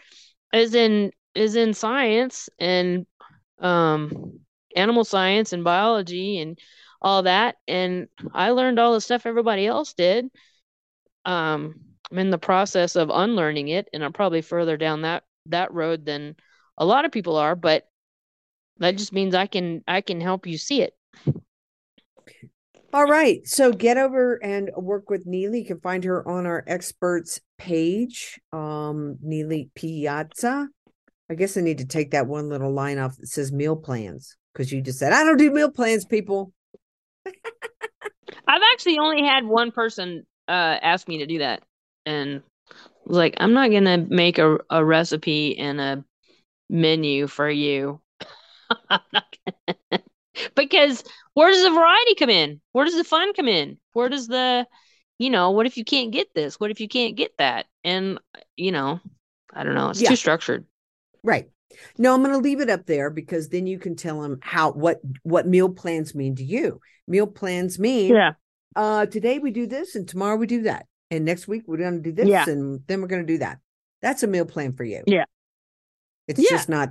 is 0.53 0.74
in, 0.74 1.11
is 1.36 1.55
in 1.55 1.74
science 1.74 2.49
and, 2.59 3.05
um, 3.59 4.39
animal 4.76 5.03
science 5.03 5.53
and 5.53 5.63
biology 5.63 6.39
and 6.39 6.59
all 7.01 7.24
that. 7.24 7.55
And 7.68 8.07
I 8.34 8.51
learned 8.51 8.80
all 8.80 8.93
the 8.93 9.01
stuff 9.01 9.26
everybody 9.26 9.65
else 9.65 9.93
did. 9.93 10.26
Um, 11.26 11.82
I'm 12.11 12.20
in 12.20 12.30
the 12.30 12.38
process 12.38 12.95
of 12.95 13.09
unlearning 13.09 13.68
it, 13.68 13.89
and 13.93 14.03
I'm 14.03 14.13
probably 14.13 14.41
further 14.41 14.78
down 14.78 15.01
that 15.01 15.24
that 15.47 15.74
road 15.74 16.05
than 16.05 16.36
a 16.78 16.86
lot 16.86 17.05
of 17.05 17.11
people 17.11 17.36
are. 17.36 17.55
But 17.55 17.88
that 18.80 18.97
just 18.97 19.13
means 19.13 19.36
I 19.36 19.47
can 19.47 19.84
I 19.88 20.01
can 20.01 20.21
help 20.21 20.45
you 20.45 20.57
see 20.57 20.82
it. 20.82 20.93
All 22.93 23.05
right. 23.05 23.45
So 23.45 23.71
get 23.71 23.97
over 23.97 24.41
and 24.43 24.71
work 24.75 25.09
with 25.09 25.28
Nealy. 25.28 25.59
You 25.59 25.65
can 25.65 25.80
find 25.82 26.03
her 26.05 26.28
on 26.28 26.45
our 26.45 26.63
experts 26.67 27.41
page. 27.57 28.39
Um, 28.53 29.17
Nealy 29.23 29.69
Piazza. 29.75 30.69
I 31.30 31.36
guess 31.36 31.57
I 31.57 31.61
need 31.61 31.80
to 31.80 31.86
take 31.86 32.11
that 32.11 32.28
one 32.28 32.47
little 32.47 32.71
line 32.71 32.97
off 32.97 33.17
that 33.17 33.28
says 33.28 33.51
meal 33.51 33.75
plans 33.75 34.38
because 34.53 34.71
you 34.71 34.82
just 34.82 34.99
said 34.99 35.11
I 35.11 35.23
don't 35.23 35.38
do 35.38 35.51
meal 35.51 35.69
plans, 35.69 36.05
people. 36.05 36.53
I've 37.25 38.61
actually 38.73 38.97
only 38.99 39.23
had 39.23 39.45
one 39.45 39.71
person 39.71 40.25
uh, 40.47 40.78
ask 40.82 41.07
me 41.09 41.17
to 41.17 41.25
do 41.25 41.39
that, 41.39 41.63
and 42.05 42.41
was 43.03 43.17
like, 43.17 43.36
I'm 43.39 43.53
not 43.53 43.71
gonna 43.71 43.97
make 43.97 44.38
a, 44.38 44.57
a 44.69 44.84
recipe 44.84 45.57
and 45.57 45.82
a 45.82 46.05
menu 46.69 47.28
for 47.28 47.49
you 47.49 47.99
because 50.55 51.03
where 51.34 51.51
does 51.51 51.63
the 51.63 51.72
variety 51.72 52.15
come 52.15 52.30
in? 52.30 52.61
Where 52.72 52.86
does 52.86 52.95
the 52.95 53.03
fun 53.03 53.34
come 53.34 53.47
in? 53.47 53.78
Where 53.93 54.09
does 54.09 54.28
the, 54.28 54.65
you 55.20 55.30
know, 55.30 55.51
what 55.51 55.65
if 55.65 55.78
you 55.78 55.86
can't 55.86 56.11
get 56.11 56.34
this? 56.34 56.59
What 56.59 56.72
if 56.72 56.80
you 56.80 56.88
can't 56.88 57.15
get 57.15 57.32
that? 57.38 57.65
And, 57.84 58.20
you 58.55 58.72
know, 58.72 58.99
I 59.53 59.63
don't 59.63 59.76
know. 59.76 59.89
It's 59.89 60.01
yeah. 60.01 60.09
too 60.09 60.15
structured. 60.15 60.65
Right. 61.24 61.49
No, 61.97 62.13
I'm 62.13 62.24
going 62.24 62.34
to 62.34 62.39
leave 62.39 62.61
it 62.61 62.70
up 62.70 62.86
there 62.86 63.09
because 63.09 63.49
then 63.49 63.68
you 63.68 63.80
can 63.80 63.95
tell 63.95 64.22
them 64.22 64.39
how 64.41 64.72
what 64.72 64.99
what 65.24 65.47
meal 65.47 65.70
plans 65.70 66.15
mean 66.15 66.36
to 66.36 66.43
you. 66.43 66.80
Meal 67.07 67.28
plans 67.28 67.78
mean 67.78 68.13
yeah. 68.13 68.32
Uh, 68.76 69.07
today 69.07 69.39
we 69.39 69.49
do 69.51 69.65
this 69.65 69.95
and 69.95 70.07
tomorrow 70.07 70.36
we 70.36 70.45
do 70.45 70.61
that, 70.63 70.86
and 71.09 71.26
next 71.26 71.47
week 71.47 71.63
we're 71.65 71.78
going 71.78 72.01
to 72.01 72.09
do 72.09 72.11
this 72.11 72.28
yeah. 72.28 72.45
and 72.47 72.82
then 72.88 73.01
we're 73.01 73.07
going 73.07 73.26
to 73.26 73.34
do 73.34 73.39
that. 73.39 73.57
That's 74.01 74.24
a 74.24 74.28
meal 74.28 74.45
plan 74.45 74.74
for 74.74 74.84
you. 74.84 75.03
Yeah. 75.07 75.26
It's 76.28 76.39
yeah. 76.39 76.49
just 76.49 76.70
not 76.70 76.89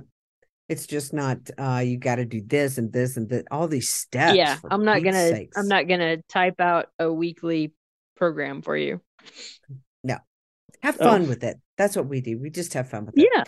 it's 0.69 0.85
just 0.85 1.13
not 1.13 1.37
uh 1.57 1.81
you 1.83 1.97
got 1.97 2.15
to 2.15 2.25
do 2.25 2.41
this 2.45 2.77
and 2.77 2.91
this 2.91 3.17
and 3.17 3.29
that 3.29 3.45
all 3.51 3.67
these 3.67 3.89
steps 3.89 4.35
yeah 4.35 4.57
i'm 4.69 4.83
not 4.83 5.03
gonna 5.03 5.29
sakes. 5.29 5.57
i'm 5.57 5.67
not 5.67 5.87
gonna 5.87 6.17
type 6.29 6.59
out 6.59 6.87
a 6.99 7.11
weekly 7.11 7.73
program 8.17 8.61
for 8.61 8.75
you. 8.75 8.99
No. 10.03 10.17
Have 10.81 10.97
fun 10.97 11.23
oh. 11.23 11.29
with 11.29 11.43
it. 11.43 11.57
That's 11.77 11.95
what 11.95 12.07
we 12.07 12.19
do. 12.21 12.37
We 12.37 12.49
just 12.49 12.73
have 12.73 12.89
fun 12.89 13.05
with 13.05 13.17
it. 13.17 13.29
Yeah. 13.33 13.43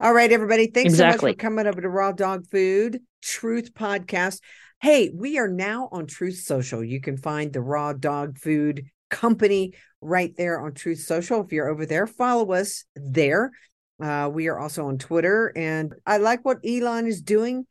All 0.00 0.12
right 0.12 0.30
everybody. 0.30 0.68
Thanks 0.68 0.92
exactly. 0.92 1.18
so 1.18 1.26
much 1.26 1.34
for 1.34 1.40
coming 1.40 1.66
over 1.66 1.80
to 1.80 1.88
raw 1.88 2.12
dog 2.12 2.46
food 2.46 3.00
truth 3.22 3.74
podcast. 3.74 4.40
Hey 4.80 5.10
we 5.12 5.38
are 5.38 5.48
now 5.48 5.88
on 5.90 6.06
truth 6.06 6.36
social. 6.36 6.84
You 6.84 7.00
can 7.00 7.16
find 7.16 7.52
the 7.52 7.62
raw 7.62 7.92
dog 7.92 8.38
food 8.38 8.84
company 9.10 9.74
right 10.00 10.34
there 10.36 10.60
on 10.60 10.74
truth 10.74 11.00
social. 11.00 11.42
If 11.42 11.52
you're 11.52 11.68
over 11.68 11.86
there 11.86 12.06
follow 12.06 12.52
us 12.52 12.84
there 12.94 13.50
uh, 14.02 14.30
we 14.32 14.48
are 14.48 14.58
also 14.58 14.86
on 14.86 14.98
Twitter, 14.98 15.52
and 15.54 15.94
I 16.06 16.18
like 16.18 16.44
what 16.44 16.58
Elon 16.66 17.06
is 17.06 17.22
doing. 17.22 17.66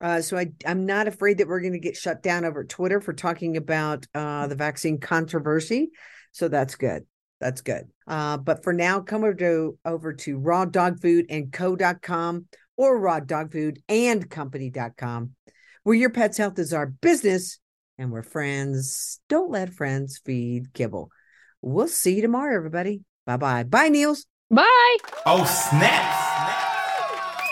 Uh, 0.00 0.20
so 0.20 0.36
I, 0.36 0.52
I'm 0.66 0.86
not 0.86 1.08
afraid 1.08 1.38
that 1.38 1.48
we're 1.48 1.60
going 1.60 1.72
to 1.72 1.78
get 1.78 1.96
shut 1.96 2.22
down 2.22 2.44
over 2.44 2.64
Twitter 2.64 3.00
for 3.00 3.12
talking 3.12 3.56
about 3.56 4.06
uh, 4.14 4.46
the 4.46 4.54
vaccine 4.54 4.98
controversy. 4.98 5.90
So 6.32 6.48
that's 6.48 6.76
good. 6.76 7.04
That's 7.40 7.62
good. 7.62 7.84
Uh, 8.06 8.36
but 8.36 8.62
for 8.62 8.72
now, 8.72 9.00
come 9.00 9.24
over 9.24 9.34
to 9.34 9.78
over 9.84 10.12
to 10.12 10.38
raw 10.38 10.64
dog 10.64 11.00
food 11.00 11.26
and 11.30 11.52
co.com 11.52 12.46
or 12.76 12.98
raw 12.98 13.20
dog 13.20 13.52
food 13.52 13.82
and 13.88 14.28
company.com, 14.28 15.34
where 15.82 15.96
your 15.96 16.10
pet's 16.10 16.38
health 16.38 16.58
is 16.58 16.72
our 16.72 16.86
business 16.86 17.58
and 17.96 18.12
we're 18.12 18.22
friends. 18.22 19.20
Don't 19.28 19.50
let 19.50 19.74
friends 19.74 20.20
feed 20.24 20.72
kibble. 20.72 21.10
We'll 21.60 21.88
see 21.88 22.16
you 22.16 22.22
tomorrow, 22.22 22.56
everybody. 22.56 23.02
Bye 23.26 23.36
bye. 23.36 23.64
Bye, 23.64 23.90
Nealy. 23.90 24.24
Bye. 24.50 24.96
Oh, 25.26 25.44
snap. 25.44 26.14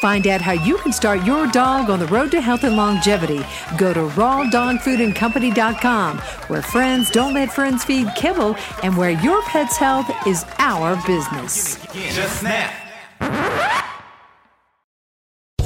Find 0.01 0.27
out 0.27 0.41
how 0.41 0.53
you 0.53 0.79
can 0.79 0.93
start 0.93 1.23
your 1.25 1.47
dog 1.47 1.91
on 1.91 1.99
the 1.99 2.07
road 2.07 2.31
to 2.31 2.41
health 2.41 2.65
and 2.65 2.75
longevity. 2.77 3.45
Go 3.77 3.93
to 3.93 4.01
rawdogfoodandcompany.com, 4.01 6.19
where 6.49 6.63
friends 6.63 7.11
don't 7.11 7.35
let 7.35 7.53
friends 7.53 7.85
feed 7.85 8.09
kibble 8.15 8.57
and 8.83 8.97
where 8.97 9.11
your 9.11 9.43
pet's 9.43 9.77
health 9.77 10.11
is 10.27 10.47
our 10.59 10.97
business. 11.07 11.77
Just 11.93 12.41
snap. 12.41 12.73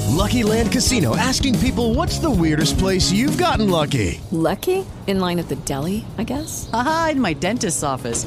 Lucky 0.09 0.43
Land 0.43 0.72
Casino 0.72 1.16
asking 1.16 1.59
people 1.61 1.95
what's 1.95 2.18
the 2.18 2.31
weirdest 2.31 2.76
place 2.78 3.12
you've 3.12 3.39
gotten 3.39 3.70
lucky? 3.70 4.20
Lucky? 4.33 4.85
In 5.07 5.20
line 5.20 5.39
at 5.39 5.49
the 5.49 5.57
deli, 5.57 6.05
I 6.18 6.24
guess? 6.24 6.68
Aha, 6.72 7.11
in 7.12 7.20
my 7.20 7.33
dentist's 7.33 7.83
office. 7.83 8.26